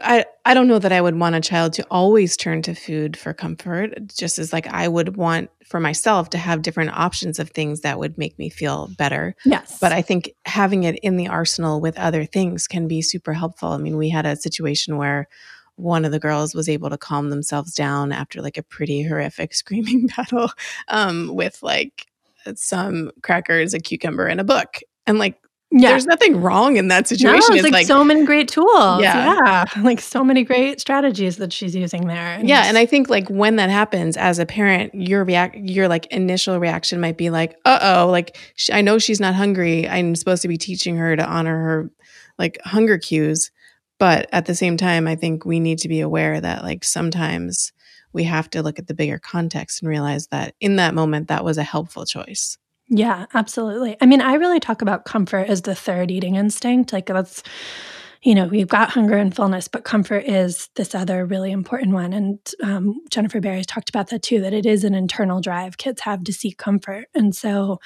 I 0.00 0.24
I 0.44 0.54
don't 0.54 0.66
know 0.66 0.78
that 0.78 0.92
I 0.92 1.00
would 1.00 1.18
want 1.18 1.36
a 1.36 1.40
child 1.40 1.72
to 1.74 1.86
always 1.90 2.36
turn 2.36 2.62
to 2.62 2.74
food 2.74 3.16
for 3.16 3.32
comfort 3.32 3.94
just 4.08 4.38
as 4.38 4.52
like 4.52 4.66
I 4.66 4.88
would 4.88 5.16
want 5.16 5.50
for 5.64 5.78
myself 5.78 6.30
to 6.30 6.38
have 6.38 6.62
different 6.62 6.90
options 6.90 7.38
of 7.38 7.50
things 7.50 7.80
that 7.80 7.98
would 7.98 8.18
make 8.18 8.38
me 8.38 8.50
feel 8.50 8.90
better. 8.98 9.36
Yes. 9.44 9.78
But 9.80 9.92
I 9.92 10.02
think 10.02 10.32
having 10.46 10.84
it 10.84 10.98
in 11.02 11.16
the 11.16 11.28
arsenal 11.28 11.80
with 11.80 11.96
other 11.98 12.24
things 12.24 12.66
can 12.66 12.88
be 12.88 13.02
super 13.02 13.32
helpful. 13.32 13.70
I 13.70 13.78
mean, 13.78 13.96
we 13.96 14.08
had 14.08 14.26
a 14.26 14.36
situation 14.36 14.96
where 14.96 15.28
one 15.76 16.04
of 16.04 16.12
the 16.12 16.20
girls 16.20 16.54
was 16.54 16.68
able 16.68 16.90
to 16.90 16.98
calm 16.98 17.30
themselves 17.30 17.74
down 17.74 18.12
after 18.12 18.42
like 18.42 18.58
a 18.58 18.62
pretty 18.62 19.02
horrific 19.02 19.54
screaming 19.54 20.08
battle 20.08 20.50
um, 20.88 21.34
with 21.34 21.62
like 21.62 22.06
some 22.56 23.10
crackers, 23.22 23.74
a 23.74 23.78
cucumber, 23.78 24.26
and 24.26 24.40
a 24.40 24.44
book. 24.44 24.80
And 25.06 25.18
like 25.18 25.38
yeah. 25.74 25.90
there's 25.90 26.06
nothing 26.06 26.40
wrong 26.40 26.76
in 26.76 26.88
that 26.88 27.08
situation. 27.08 27.34
No, 27.34 27.40
situation. 27.40 27.66
it's 27.66 27.72
like, 27.72 27.86
so 27.86 28.04
many 28.04 28.24
great 28.24 28.48
tools. 28.48 29.02
Yeah. 29.02 29.38
Yeah. 29.44 29.64
Like 29.84 30.00
so 30.00 30.24
many 30.24 30.44
great 30.44 30.80
strategies 30.80 31.36
that 31.38 31.52
she's 31.52 31.74
using 31.74 32.06
there. 32.06 32.40
yeah, 32.42 32.64
and 32.66 32.78
I 32.78 32.86
think 32.86 33.10
like 33.10 33.28
when 33.28 33.56
that 33.56 33.70
happens 33.70 34.16
as 34.16 34.38
a 34.38 34.46
parent, 34.46 34.94
your 34.94 35.24
react 35.24 35.56
your 35.56 35.88
like 35.88 36.06
initial 36.06 36.58
reaction 36.58 37.00
might 37.00 37.18
be 37.18 37.28
like, 37.28 37.56
"Uh 37.64 37.78
oh, 37.82 38.10
like 38.10 38.38
sh- 38.56 38.70
I 38.72 38.80
know 38.80 38.98
she's 38.98 39.20
not 39.20 39.34
hungry. 39.34 39.88
I'm 39.88 40.14
supposed 40.14 40.42
to 40.42 40.48
be 40.48 40.56
teaching 40.56 40.96
her 40.96 41.16
to 41.16 41.26
honor 41.26 41.56
her 41.56 41.90
like 42.38 42.58
hunger 42.64 42.98
cues." 42.98 43.50
But 43.98 44.28
at 44.32 44.46
the 44.46 44.54
same 44.54 44.76
time, 44.76 45.06
I 45.06 45.16
think 45.16 45.44
we 45.44 45.60
need 45.60 45.78
to 45.78 45.88
be 45.88 46.00
aware 46.00 46.40
that 46.40 46.62
like 46.62 46.84
sometimes 46.84 47.72
we 48.12 48.24
have 48.24 48.48
to 48.50 48.62
look 48.62 48.78
at 48.78 48.86
the 48.86 48.94
bigger 48.94 49.18
context 49.18 49.82
and 49.82 49.88
realize 49.88 50.28
that 50.28 50.54
in 50.60 50.76
that 50.76 50.94
moment 50.94 51.28
that 51.28 51.44
was 51.44 51.58
a 51.58 51.62
helpful 51.62 52.06
choice. 52.06 52.56
Yeah, 52.88 53.26
absolutely. 53.32 53.96
I 54.00 54.06
mean, 54.06 54.20
I 54.20 54.34
really 54.34 54.60
talk 54.60 54.82
about 54.82 55.04
comfort 55.04 55.48
as 55.48 55.62
the 55.62 55.74
third 55.74 56.10
eating 56.10 56.36
instinct. 56.36 56.92
Like 56.92 57.06
that's, 57.06 57.42
you 58.22 58.34
know, 58.34 58.46
we've 58.46 58.68
got 58.68 58.90
hunger 58.90 59.16
and 59.16 59.34
fullness, 59.34 59.68
but 59.68 59.84
comfort 59.84 60.24
is 60.26 60.68
this 60.76 60.94
other 60.94 61.24
really 61.24 61.50
important 61.50 61.92
one. 61.92 62.12
And 62.12 62.38
um, 62.62 63.00
Jennifer 63.10 63.40
Barry's 63.40 63.66
talked 63.66 63.88
about 63.88 64.10
that 64.10 64.22
too, 64.22 64.40
that 64.42 64.52
it 64.52 64.66
is 64.66 64.84
an 64.84 64.94
internal 64.94 65.40
drive 65.40 65.78
kids 65.78 66.02
have 66.02 66.24
to 66.24 66.32
seek 66.32 66.58
comfort. 66.58 67.06
And 67.14 67.34
so, 67.34 67.80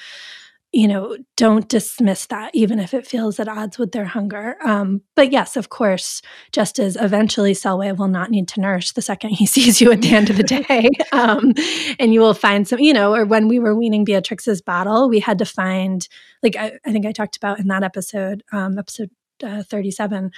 you 0.71 0.87
know, 0.87 1.17
don't 1.35 1.67
dismiss 1.67 2.27
that, 2.27 2.51
even 2.53 2.79
if 2.79 2.93
it 2.93 3.07
feels 3.07 3.39
at 3.39 3.47
odds 3.47 3.79
with 3.79 3.91
their 3.91 4.05
hunger. 4.05 4.55
Um, 4.63 5.01
but 5.15 5.31
yes, 5.31 5.57
of 5.57 5.69
course, 5.69 6.21
just 6.51 6.77
as 6.77 6.95
eventually 6.95 7.53
Selway 7.53 7.95
will 7.97 8.07
not 8.07 8.29
need 8.29 8.47
to 8.49 8.61
nurse 8.61 8.91
the 8.91 9.01
second 9.01 9.31
he 9.31 9.45
sees 9.47 9.81
you 9.81 9.91
at 9.91 10.01
the 10.01 10.13
end 10.13 10.29
of 10.29 10.37
the 10.37 10.43
day. 10.67 10.89
Um, 11.11 11.53
and 11.97 12.13
you 12.13 12.19
will 12.19 12.35
find 12.35 12.67
some, 12.67 12.79
you 12.79 12.93
know, 12.93 13.15
or 13.15 13.25
when 13.25 13.47
we 13.47 13.57
were 13.57 13.75
weaning 13.75 14.05
Beatrix's 14.05 14.61
bottle, 14.61 15.09
we 15.09 15.19
had 15.19 15.39
to 15.39 15.45
find, 15.45 16.07
like, 16.43 16.55
I, 16.55 16.73
I 16.85 16.91
think 16.91 17.05
I 17.05 17.11
talked 17.13 17.37
about 17.37 17.59
in 17.59 17.67
that 17.67 17.83
episode, 17.83 18.43
um, 18.51 18.77
episode 18.77 19.09
uh, 19.43 19.63
37, 19.63 20.31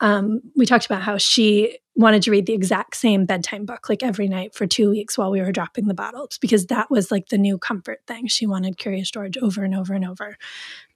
um, 0.00 0.40
we 0.56 0.66
talked 0.66 0.86
about 0.86 1.02
how 1.02 1.16
she 1.18 1.78
wanted 1.96 2.22
to 2.22 2.30
read 2.30 2.46
the 2.46 2.52
exact 2.52 2.96
same 2.96 3.24
bedtime 3.24 3.64
book 3.64 3.88
like 3.88 4.02
every 4.02 4.28
night 4.28 4.54
for 4.54 4.66
two 4.66 4.90
weeks 4.90 5.16
while 5.16 5.30
we 5.30 5.40
were 5.40 5.52
dropping 5.52 5.86
the 5.86 5.94
bottles 5.94 6.38
because 6.38 6.66
that 6.66 6.90
was 6.90 7.10
like 7.10 7.28
the 7.28 7.38
new 7.38 7.56
comfort 7.56 8.00
thing. 8.06 8.26
She 8.26 8.46
wanted 8.46 8.78
Curious 8.78 9.10
George 9.10 9.38
over 9.38 9.62
and 9.62 9.74
over 9.74 9.94
and 9.94 10.04
over. 10.04 10.36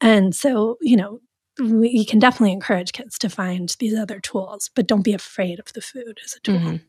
And 0.01 0.35
so, 0.35 0.77
you 0.81 0.97
know, 0.97 1.21
we 1.61 2.05
can 2.05 2.19
definitely 2.19 2.53
encourage 2.53 2.93
kids 2.93 3.19
to 3.19 3.29
find 3.31 3.75
these 3.79 3.95
other 3.97 4.21
tools, 4.21 4.71
but 4.75 4.87
don't 4.87 5.03
be 5.05 5.13
afraid 5.15 5.59
of 5.61 5.73
the 5.73 5.81
food 5.81 6.19
as 6.25 6.35
a 6.35 6.41
tool. 6.41 6.59
Mhm. 6.59 6.81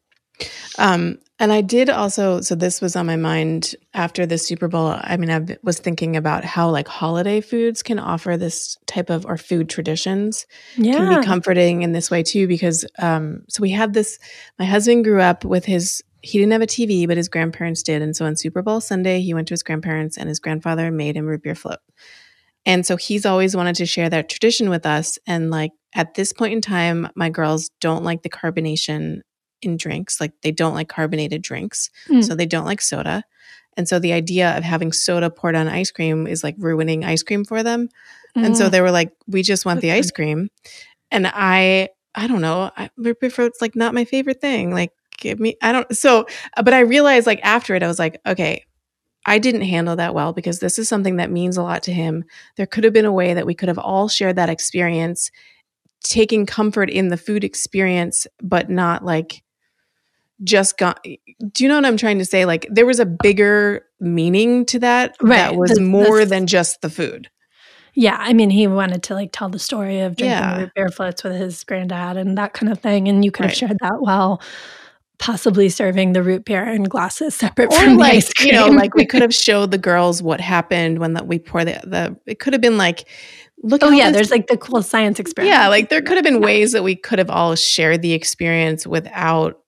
Um, 0.77 1.17
and 1.41 1.53
I 1.53 1.61
did 1.61 1.89
also, 1.89 2.41
so 2.41 2.55
this 2.55 2.81
was 2.81 2.95
on 2.95 3.05
my 3.05 3.15
mind 3.15 3.75
after 3.93 4.25
the 4.25 4.37
Super 4.37 4.67
Bowl. 4.67 4.87
I 4.99 5.15
mean, 5.17 5.31
I 5.31 5.57
was 5.63 5.79
thinking 5.79 6.15
about 6.17 6.43
how 6.43 6.69
like 6.69 6.87
holiday 6.87 7.39
foods 7.41 7.81
can 7.81 7.97
offer 7.97 8.35
this 8.37 8.77
type 8.87 9.09
of, 9.09 9.25
or 9.25 9.37
food 9.37 9.69
traditions 9.69 10.45
Yeah. 10.75 10.97
can 10.97 11.21
be 11.21 11.25
comforting 11.25 11.81
in 11.81 11.93
this 11.93 12.11
way 12.11 12.23
too, 12.23 12.47
because, 12.47 12.85
um, 12.99 13.43
so 13.47 13.61
we 13.61 13.69
had 13.71 13.93
this, 13.93 14.19
my 14.57 14.65
husband 14.65 15.05
grew 15.05 15.21
up 15.21 15.45
with 15.45 15.65
his, 15.65 16.01
he 16.21 16.37
didn't 16.37 16.51
have 16.51 16.61
a 16.61 16.67
TV, 16.67 17.07
but 17.07 17.15
his 17.15 17.29
grandparents 17.29 17.83
did. 17.83 18.01
And 18.01 18.15
so 18.15 18.25
on 18.25 18.35
Super 18.35 18.61
Bowl 18.61 18.81
Sunday, 18.81 19.21
he 19.21 19.33
went 19.33 19.47
to 19.47 19.53
his 19.53 19.63
grandparents 19.63 20.17
and 20.17 20.27
his 20.27 20.39
grandfather 20.39 20.91
made 20.91 21.15
him 21.15 21.25
root 21.25 21.43
beer 21.43 21.55
float. 21.55 21.79
And 22.65 22.85
so 22.85 22.97
he's 22.97 23.25
always 23.25 23.55
wanted 23.55 23.75
to 23.75 23.85
share 23.85 24.09
that 24.09 24.27
tradition 24.27 24.69
with 24.69 24.85
us. 24.85 25.17
And 25.25 25.49
like 25.49 25.71
at 25.95 26.15
this 26.15 26.33
point 26.33 26.51
in 26.53 26.61
time, 26.61 27.07
my 27.15 27.29
girls 27.29 27.69
don't 27.79 28.03
like 28.03 28.23
the 28.23 28.29
carbonation 28.29 29.21
in 29.61 29.77
drinks. 29.77 30.19
Like 30.19 30.33
they 30.41 30.51
don't 30.51 30.73
like 30.73 30.89
carbonated 30.89 31.41
drinks. 31.41 31.89
Mm. 32.07 32.23
So 32.23 32.35
they 32.35 32.45
don't 32.45 32.65
like 32.65 32.81
soda. 32.81 33.23
And 33.77 33.87
so 33.87 33.99
the 33.99 34.13
idea 34.13 34.57
of 34.57 34.63
having 34.63 34.91
soda 34.91 35.29
poured 35.29 35.55
on 35.55 35.67
ice 35.67 35.91
cream 35.91 36.27
is 36.27 36.43
like 36.43 36.55
ruining 36.57 37.05
ice 37.05 37.23
cream 37.23 37.45
for 37.45 37.63
them. 37.63 37.89
And 38.35 38.55
so 38.57 38.67
Mm. 38.67 38.71
they 38.71 38.81
were 38.81 38.91
like, 38.91 39.11
we 39.27 39.41
just 39.41 39.65
want 39.65 39.81
the 39.81 39.91
ice 39.91 40.11
cream. 40.11 40.49
And 41.11 41.25
I, 41.27 41.89
I 42.15 42.27
don't 42.27 42.41
know, 42.41 42.71
I 42.77 42.89
root 42.97 43.19
beer 43.19 43.29
float's 43.29 43.61
like 43.61 43.75
not 43.75 43.93
my 43.93 44.05
favorite 44.05 44.41
thing. 44.41 44.71
Like 44.71 44.91
give 45.17 45.39
me, 45.39 45.55
I 45.61 45.71
don't, 45.71 45.95
so, 45.95 46.25
uh, 46.57 46.63
but 46.63 46.73
I 46.73 46.79
realized 46.81 47.25
like 47.27 47.39
after 47.43 47.75
it, 47.75 47.83
I 47.83 47.87
was 47.87 47.99
like, 47.99 48.19
okay, 48.25 48.63
I 49.25 49.39
didn't 49.39 49.61
handle 49.61 49.95
that 49.97 50.13
well 50.13 50.33
because 50.33 50.59
this 50.59 50.79
is 50.79 50.87
something 50.87 51.17
that 51.17 51.31
means 51.31 51.57
a 51.57 51.63
lot 51.63 51.83
to 51.83 51.93
him. 51.93 52.23
There 52.57 52.65
could 52.65 52.83
have 52.83 52.93
been 52.93 53.05
a 53.05 53.11
way 53.11 53.33
that 53.33 53.45
we 53.45 53.53
could 53.53 53.67
have 53.67 53.79
all 53.79 54.07
shared 54.07 54.35
that 54.37 54.49
experience, 54.49 55.31
taking 56.03 56.45
comfort 56.45 56.89
in 56.89 57.09
the 57.09 57.17
food 57.17 57.43
experience, 57.43 58.25
but 58.41 58.69
not 58.69 59.03
like 59.03 59.43
just 60.43 60.77
got. 60.77 61.03
Do 61.03 61.63
you 61.63 61.67
know 61.67 61.75
what 61.75 61.85
I'm 61.85 61.97
trying 61.97 62.19
to 62.19 62.25
say? 62.25 62.45
Like 62.45 62.67
there 62.69 62.85
was 62.85 62.99
a 62.99 63.05
bigger 63.05 63.85
meaning 63.99 64.65
to 64.67 64.79
that 64.79 65.15
Right. 65.21 65.37
that 65.37 65.55
was 65.55 65.71
The- 65.71 65.81
more 65.81 66.19
the- 66.19 66.25
than 66.27 66.47
just 66.47 66.81
the 66.81 66.89
food. 66.89 67.29
Yeah, 67.95 68.15
I 68.19 68.33
mean, 68.33 68.49
he 68.49 68.67
wanted 68.67 69.03
to 69.03 69.13
like 69.13 69.31
tell 69.33 69.49
the 69.49 69.59
story 69.59 69.99
of 70.01 70.15
drinking 70.15 70.37
Yeah. 70.39 70.59
root 70.59 70.69
beer 70.75 70.89
floats 70.89 71.23
with 71.23 71.35
his 71.35 71.63
granddad 71.63 72.17
and 72.17 72.37
that 72.37 72.53
kind 72.53 72.71
of 72.71 72.79
thing, 72.79 73.07
and 73.07 73.25
you 73.25 73.31
could 73.31 73.45
have 73.47 73.55
shared 73.55 73.77
that 73.81 73.95
while 73.99 74.41
possibly 75.17 75.67
serving 75.67 76.13
the 76.13 76.23
root 76.23 76.45
beer 76.45 76.63
in 76.69 76.83
glasses 76.83 77.35
separate 77.35 77.73
Or 77.73 77.79
from 77.79 77.93
the 77.95 77.99
like 77.99 78.13
ice 78.13 78.31
you 78.39 78.53
know, 78.53 78.67
like 78.67 78.95
we 78.95 79.05
could 79.05 79.21
have 79.21 79.33
showed 79.33 79.71
the 79.71 79.77
girls 79.77 80.23
what 80.23 80.39
happened 80.39 80.99
when 80.99 81.13
that 81.15 81.27
we 81.27 81.39
pour 81.39 81.65
the 81.65 81.81
the. 81.83 82.15
It 82.25 82.39
could 82.39 82.53
have 82.53 82.61
been 82.61 82.77
like, 82.77 83.05
look. 83.61 83.81
oh 83.83 83.89
yeah, 83.89 84.05
this 84.11 84.15
there's 84.15 84.31
like 84.31 84.47
the 84.47 84.55
cool 84.55 84.81
science 84.81 85.19
experiment. 85.19 85.53
Yeah, 85.53 85.67
like 85.67 85.89
there 85.89 86.01
could 86.01 86.15
have 86.15 86.23
been 86.23 86.39
ways 86.39 86.71
that 86.71 86.83
we 86.83 86.95
could 86.95 87.19
have 87.19 87.29
all 87.29 87.55
shared 87.55 88.01
the 88.01 88.13
experience 88.13 88.87
without 88.87 89.59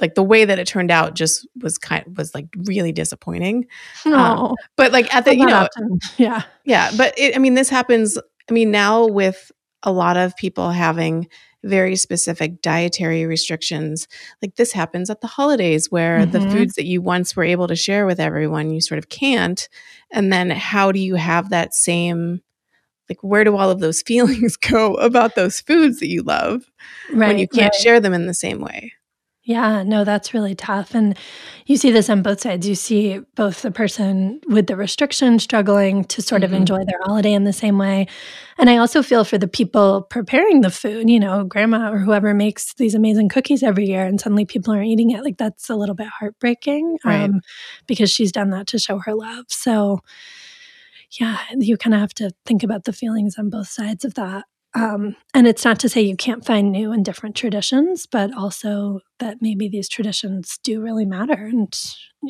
like 0.00 0.14
the 0.14 0.22
way 0.22 0.44
that 0.44 0.58
it 0.58 0.66
turned 0.66 0.90
out 0.90 1.14
just 1.14 1.46
was 1.62 1.78
kind 1.78 2.16
was 2.16 2.34
like 2.34 2.46
really 2.66 2.92
disappointing. 2.92 3.66
No, 4.04 4.16
Um, 4.16 4.54
but 4.76 4.92
like 4.92 5.12
at 5.14 5.24
the 5.24 5.36
you 5.36 5.46
know 5.46 5.62
often. 5.62 5.98
yeah, 6.18 6.42
yeah, 6.64 6.90
but 6.96 7.14
it, 7.18 7.34
I 7.36 7.38
mean 7.38 7.54
this 7.54 7.68
happens. 7.68 8.18
I 8.48 8.52
mean 8.52 8.70
now 8.70 9.06
with 9.06 9.50
a 9.82 9.92
lot 9.92 10.16
of 10.16 10.36
people 10.36 10.70
having 10.70 11.28
very 11.62 11.96
specific 11.96 12.60
dietary 12.60 13.24
restrictions, 13.24 14.06
like 14.42 14.56
this 14.56 14.72
happens 14.72 15.08
at 15.08 15.20
the 15.22 15.26
holidays 15.26 15.90
where 15.90 16.26
the 16.26 16.38
Mhm. 16.38 16.52
foods 16.52 16.74
that 16.74 16.84
you 16.84 17.00
once 17.00 17.34
were 17.34 17.44
able 17.44 17.68
to 17.68 17.76
share 17.76 18.04
with 18.04 18.20
everyone 18.20 18.70
you 18.70 18.80
sort 18.80 18.98
of 18.98 19.08
can't, 19.08 19.68
and 20.12 20.32
then 20.32 20.50
how 20.50 20.92
do 20.92 20.98
you 21.00 21.14
have 21.14 21.50
that 21.50 21.74
same 21.74 22.40
like 23.08 23.18
where 23.22 23.44
do 23.44 23.56
all 23.56 23.70
of 23.70 23.80
those 23.80 24.02
feelings 24.06 24.56
go 24.56 24.94
about 24.94 25.34
those 25.34 25.60
foods 25.60 26.00
that 26.00 26.08
you 26.08 26.22
love 26.22 26.64
right. 27.12 27.28
when 27.28 27.38
you 27.38 27.46
can't 27.46 27.72
right. 27.74 27.80
share 27.80 28.00
them 28.00 28.14
in 28.14 28.26
the 28.26 28.34
same 28.34 28.60
way? 28.60 28.92
Yeah, 29.46 29.82
no, 29.82 30.04
that's 30.04 30.32
really 30.32 30.54
tough. 30.54 30.94
And 30.94 31.18
you 31.66 31.76
see 31.76 31.90
this 31.90 32.08
on 32.08 32.22
both 32.22 32.40
sides. 32.40 32.66
You 32.66 32.74
see 32.74 33.18
both 33.36 33.60
the 33.60 33.70
person 33.70 34.40
with 34.48 34.68
the 34.68 34.76
restriction 34.76 35.38
struggling 35.38 36.04
to 36.06 36.22
sort 36.22 36.44
of 36.44 36.50
Mhm. 36.50 36.56
enjoy 36.56 36.78
their 36.86 36.98
holiday 37.02 37.34
in 37.34 37.44
the 37.44 37.52
same 37.52 37.76
way. 37.76 38.06
And 38.56 38.70
I 38.70 38.78
also 38.78 39.02
feel 39.02 39.22
for 39.22 39.36
the 39.36 39.46
people 39.46 40.02
preparing 40.08 40.62
the 40.62 40.70
food, 40.70 41.10
you 41.10 41.20
know, 41.20 41.44
grandma 41.44 41.92
or 41.92 41.98
whoever 41.98 42.32
makes 42.32 42.72
these 42.74 42.94
amazing 42.94 43.28
cookies 43.28 43.62
every 43.62 43.84
year 43.86 44.06
and 44.06 44.18
suddenly 44.18 44.46
people 44.46 44.72
aren't 44.72 44.86
eating 44.86 45.10
it. 45.10 45.22
Like 45.22 45.36
that's 45.36 45.68
a 45.68 45.76
little 45.76 45.94
bit 45.94 46.08
heartbreaking 46.08 46.96
Right. 47.04 47.24
um, 47.24 47.42
because 47.86 48.10
she's 48.10 48.32
done 48.32 48.48
that 48.50 48.66
to 48.68 48.78
show 48.78 48.98
her 49.00 49.12
love. 49.14 49.44
So, 49.48 50.00
yeah, 51.20 51.38
you 51.58 51.76
kind 51.76 51.92
of 51.94 52.00
have 52.00 52.14
to 52.14 52.30
think 52.46 52.62
about 52.62 52.84
the 52.84 52.92
feelings 52.94 53.36
on 53.38 53.50
both 53.50 53.68
sides 53.68 54.04
of 54.06 54.14
that. 54.14 54.44
Um, 54.74 55.14
and 55.32 55.46
it's 55.46 55.64
not 55.64 55.78
to 55.80 55.88
say 55.88 56.00
you 56.00 56.16
can't 56.16 56.44
find 56.44 56.72
new 56.72 56.90
and 56.90 57.04
different 57.04 57.36
traditions, 57.36 58.06
but 58.06 58.36
also 58.36 59.00
that 59.20 59.38
maybe 59.40 59.68
these 59.68 59.88
traditions 59.88 60.58
do 60.64 60.80
really 60.80 61.04
matter 61.04 61.46
and 61.46 61.72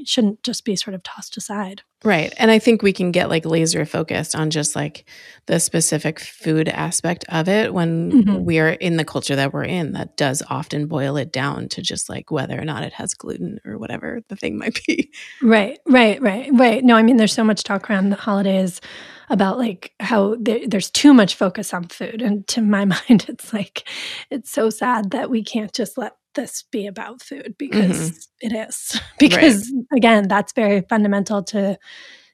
shouldn't 0.04 0.42
just 0.42 0.64
be 0.64 0.76
sort 0.76 0.94
of 0.94 1.02
tossed 1.02 1.36
aside. 1.36 1.82
Right. 2.02 2.34
And 2.36 2.50
I 2.50 2.58
think 2.58 2.82
we 2.82 2.92
can 2.92 3.12
get 3.12 3.30
like 3.30 3.46
laser 3.46 3.86
focused 3.86 4.34
on 4.36 4.50
just 4.50 4.76
like 4.76 5.08
the 5.46 5.58
specific 5.58 6.20
food 6.20 6.68
aspect 6.68 7.24
of 7.30 7.48
it 7.48 7.72
when 7.72 8.12
Mhm. 8.12 8.44
we 8.44 8.58
are 8.58 8.68
in 8.70 8.98
the 8.98 9.04
culture 9.06 9.34
that 9.36 9.54
we're 9.54 9.64
in 9.64 9.92
that 9.92 10.16
does 10.18 10.42
often 10.50 10.86
boil 10.86 11.16
it 11.16 11.32
down 11.32 11.68
to 11.70 11.80
just 11.80 12.10
like 12.10 12.30
whether 12.30 12.60
or 12.60 12.64
not 12.64 12.82
it 12.82 12.92
has 12.92 13.14
gluten 13.14 13.58
or 13.64 13.78
whatever 13.78 14.20
the 14.28 14.36
thing 14.36 14.58
might 14.58 14.78
be. 14.86 15.10
Right, 15.42 15.78
right, 15.86 16.20
right, 16.20 16.50
right. 16.52 16.84
No, 16.84 16.94
I 16.96 17.02
mean, 17.02 17.16
there's 17.16 17.32
so 17.32 17.44
much 17.44 17.62
talk 17.62 17.88
around 17.88 18.10
the 18.10 18.16
holidays 18.16 18.82
about 19.30 19.56
like 19.58 19.92
how 20.00 20.36
there, 20.38 20.60
there's 20.68 20.90
too 20.90 21.14
much 21.14 21.34
focus 21.36 21.72
on 21.72 21.84
food. 21.84 22.20
And 22.20 22.46
to 22.48 22.60
my 22.60 22.84
mind, 23.08 23.24
it's 23.28 23.52
like, 23.54 23.88
it's 24.30 24.50
so 24.50 24.68
sad 24.68 25.12
that 25.12 25.30
we 25.30 25.42
can't 25.42 25.72
just 25.72 25.96
let 25.96 26.12
this 26.34 26.64
be 26.70 26.86
about 26.86 27.22
food 27.22 27.54
because 27.58 28.28
it 28.40 28.52
is. 28.52 29.00
Because 29.18 29.72
again, 29.92 30.28
that's 30.28 30.52
very 30.52 30.82
fundamental 30.82 31.42
to 31.44 31.78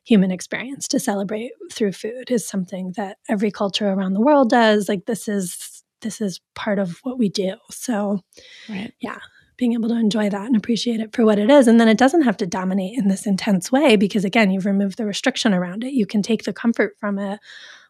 human 0.04 0.30
experience 0.30 0.88
to 0.88 0.98
celebrate 0.98 1.52
through 1.72 1.92
food 1.92 2.30
is 2.30 2.46
something 2.48 2.92
that 2.96 3.18
every 3.28 3.50
culture 3.50 3.88
around 3.88 4.14
the 4.14 4.20
world 4.20 4.50
does. 4.50 4.88
Like 4.88 5.06
this 5.06 5.28
is 5.28 5.82
this 6.00 6.20
is 6.20 6.40
part 6.54 6.78
of 6.78 6.98
what 7.02 7.18
we 7.18 7.28
do. 7.28 7.56
So 7.70 8.20
Right. 8.68 8.92
Yeah, 9.00 9.18
being 9.56 9.74
able 9.74 9.90
to 9.90 9.96
enjoy 9.96 10.30
that 10.30 10.46
and 10.46 10.56
appreciate 10.56 11.00
it 11.00 11.14
for 11.14 11.24
what 11.24 11.38
it 11.38 11.50
is. 11.50 11.68
And 11.68 11.78
then 11.78 11.88
it 11.88 11.98
doesn't 11.98 12.22
have 12.22 12.36
to 12.38 12.46
dominate 12.46 12.98
in 12.98 13.08
this 13.08 13.26
intense 13.26 13.70
way 13.70 13.96
because, 13.96 14.24
again, 14.24 14.50
you've 14.50 14.64
removed 14.64 14.96
the 14.96 15.04
restriction 15.04 15.52
around 15.52 15.84
it. 15.84 15.92
You 15.92 16.06
can 16.06 16.22
take 16.22 16.44
the 16.44 16.52
comfort 16.52 16.96
from 16.98 17.18
it 17.18 17.40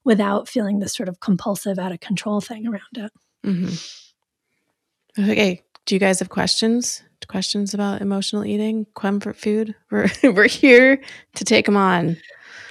without 0.02 0.48
feeling 0.48 0.80
this 0.80 0.92
sort 0.94 1.08
of 1.08 1.20
compulsive, 1.20 1.78
out 1.78 1.92
of 1.92 2.00
control 2.00 2.40
thing 2.40 2.66
around 2.66 2.96
it. 2.96 3.12
hmm 3.44 3.68
Okay. 5.18 5.62
Do 5.86 5.94
you 5.94 5.98
guys 5.98 6.18
have 6.20 6.28
questions? 6.28 7.02
Questions 7.28 7.74
about 7.74 8.00
emotional 8.02 8.44
eating, 8.44 8.86
comfort 8.96 9.36
food? 9.36 9.74
We're 9.90 10.08
we're 10.24 10.48
here 10.48 11.00
to 11.36 11.44
take 11.44 11.66
them 11.66 11.76
on. 11.76 12.16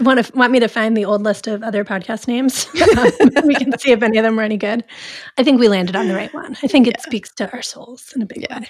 Want 0.01 0.25
to 0.25 0.31
want 0.35 0.51
me 0.51 0.59
to 0.59 0.67
find 0.67 0.97
the 0.97 1.05
old 1.05 1.21
list 1.23 1.47
of 1.47 1.63
other 1.63 1.85
podcast 1.85 2.27
names? 2.27 2.67
we 3.45 3.55
can 3.55 3.77
see 3.79 3.91
if 3.91 4.01
any 4.03 4.17
of 4.17 4.23
them 4.23 4.35
were 4.35 4.43
any 4.43 4.57
good. 4.57 4.83
I 5.37 5.43
think 5.43 5.59
we 5.59 5.67
landed 5.69 5.95
on 5.95 6.07
the 6.09 6.15
right 6.15 6.33
one. 6.33 6.57
I 6.63 6.67
think 6.67 6.87
it 6.87 7.01
speaks 7.01 7.33
to 7.35 7.49
our 7.53 7.61
souls 7.61 8.11
in 8.15 8.21
a 8.21 8.25
big 8.25 8.45
Yeah. 8.49 8.59
way. 8.59 8.69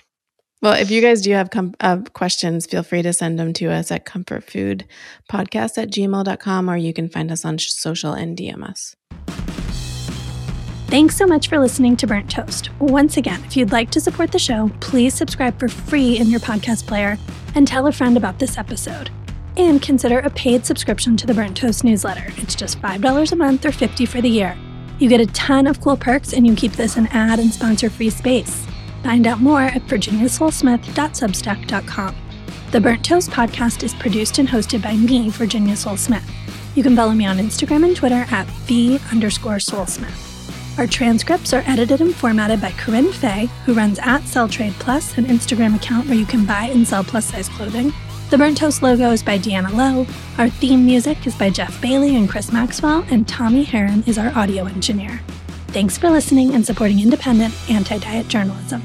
Well, 0.61 0.73
if 0.73 0.91
you 0.91 1.01
guys 1.01 1.21
do 1.21 1.31
have 1.31 1.49
com- 1.51 1.73
uh, 1.79 1.99
questions, 2.13 2.65
feel 2.65 2.83
free 2.83 3.01
to 3.01 3.13
send 3.13 3.39
them 3.39 3.53
to 3.53 3.67
us 3.71 3.91
at 3.91 4.05
comfortfoodpodcast 4.05 5.77
at 5.77 5.89
gmail.com 5.89 6.69
or 6.69 6.75
you 6.77 6.93
can 6.93 7.07
find 7.09 7.31
us 7.31 7.45
on 7.45 7.57
social 7.59 8.11
and 8.13 8.37
DM 8.37 8.63
us. 8.63 8.95
Thanks 10.89 11.15
so 11.15 11.27
much 11.27 11.49
for 11.49 11.59
listening 11.59 11.95
to 11.97 12.07
Burnt 12.07 12.31
Toast. 12.31 12.71
Once 12.79 13.17
again, 13.17 13.43
if 13.43 13.55
you'd 13.55 13.71
like 13.71 13.91
to 13.91 14.01
support 14.01 14.31
the 14.31 14.39
show, 14.39 14.71
please 14.79 15.13
subscribe 15.13 15.59
for 15.59 15.67
free 15.67 16.17
in 16.17 16.31
your 16.31 16.39
podcast 16.39 16.87
player 16.87 17.19
and 17.53 17.67
tell 17.67 17.85
a 17.85 17.91
friend 17.91 18.17
about 18.17 18.39
this 18.39 18.57
episode. 18.57 19.11
And 19.55 19.83
consider 19.83 20.17
a 20.17 20.31
paid 20.31 20.65
subscription 20.65 21.15
to 21.17 21.27
the 21.27 21.35
Burnt 21.35 21.55
Toast 21.55 21.83
newsletter. 21.83 22.33
It's 22.37 22.55
just 22.55 22.81
$5 22.81 23.31
a 23.31 23.35
month 23.35 23.67
or 23.67 23.71
50 23.71 24.07
for 24.07 24.19
the 24.19 24.29
year. 24.29 24.57
You 24.97 25.09
get 25.09 25.21
a 25.21 25.27
ton 25.27 25.67
of 25.67 25.79
cool 25.79 25.95
perks 25.95 26.33
and 26.33 26.47
you 26.47 26.55
keep 26.55 26.71
this 26.71 26.97
an 26.97 27.05
ad 27.11 27.37
and 27.37 27.53
sponsor 27.53 27.91
free 27.91 28.09
space. 28.09 28.65
Find 29.03 29.27
out 29.27 29.41
more 29.41 29.61
at 29.61 29.83
virginiasolesmith.substack.com. 29.83 32.15
The 32.71 32.81
Burnt 32.81 33.05
Toast 33.05 33.29
podcast 33.29 33.83
is 33.83 33.93
produced 33.93 34.39
and 34.39 34.49
hosted 34.49 34.81
by 34.81 34.95
me, 34.95 35.29
Virginia 35.29 35.75
Sole-Smith. 35.75 36.27
You 36.73 36.81
can 36.81 36.95
follow 36.95 37.13
me 37.13 37.27
on 37.27 37.37
Instagram 37.37 37.85
and 37.85 37.95
Twitter 37.95 38.25
at 38.31 38.47
the 38.65 38.99
underscore 39.11 39.59
solesmith. 39.59 40.28
Our 40.79 40.87
transcripts 40.87 41.51
are 41.51 41.61
edited 41.67 41.99
and 41.99 42.15
formatted 42.15 42.61
by 42.61 42.71
Corinne 42.71 43.11
Fay, 43.11 43.49
who 43.65 43.73
runs 43.73 43.99
at 43.99 44.23
Sell 44.23 44.47
Trade 44.47 44.71
Plus, 44.79 45.17
an 45.17 45.25
Instagram 45.25 45.75
account 45.75 46.07
where 46.07 46.17
you 46.17 46.25
can 46.25 46.45
buy 46.45 46.67
and 46.71 46.87
sell 46.87 47.03
plus 47.03 47.25
size 47.25 47.49
clothing. 47.49 47.91
The 48.29 48.37
Burnt 48.37 48.57
Toast 48.57 48.81
logo 48.81 49.11
is 49.11 49.21
by 49.21 49.37
Deanna 49.37 49.73
Lowe. 49.73 50.07
Our 50.37 50.47
theme 50.49 50.85
music 50.85 51.27
is 51.27 51.35
by 51.35 51.49
Jeff 51.49 51.81
Bailey 51.81 52.15
and 52.15 52.29
Chris 52.29 52.53
Maxwell, 52.53 53.05
and 53.11 53.27
Tommy 53.27 53.65
Harron 53.65 54.07
is 54.07 54.17
our 54.17 54.31
audio 54.37 54.67
engineer. 54.67 55.19
Thanks 55.67 55.97
for 55.97 56.09
listening 56.09 56.55
and 56.55 56.65
supporting 56.65 57.01
independent, 57.01 57.53
anti 57.69 57.97
diet 57.97 58.29
journalism. 58.29 58.81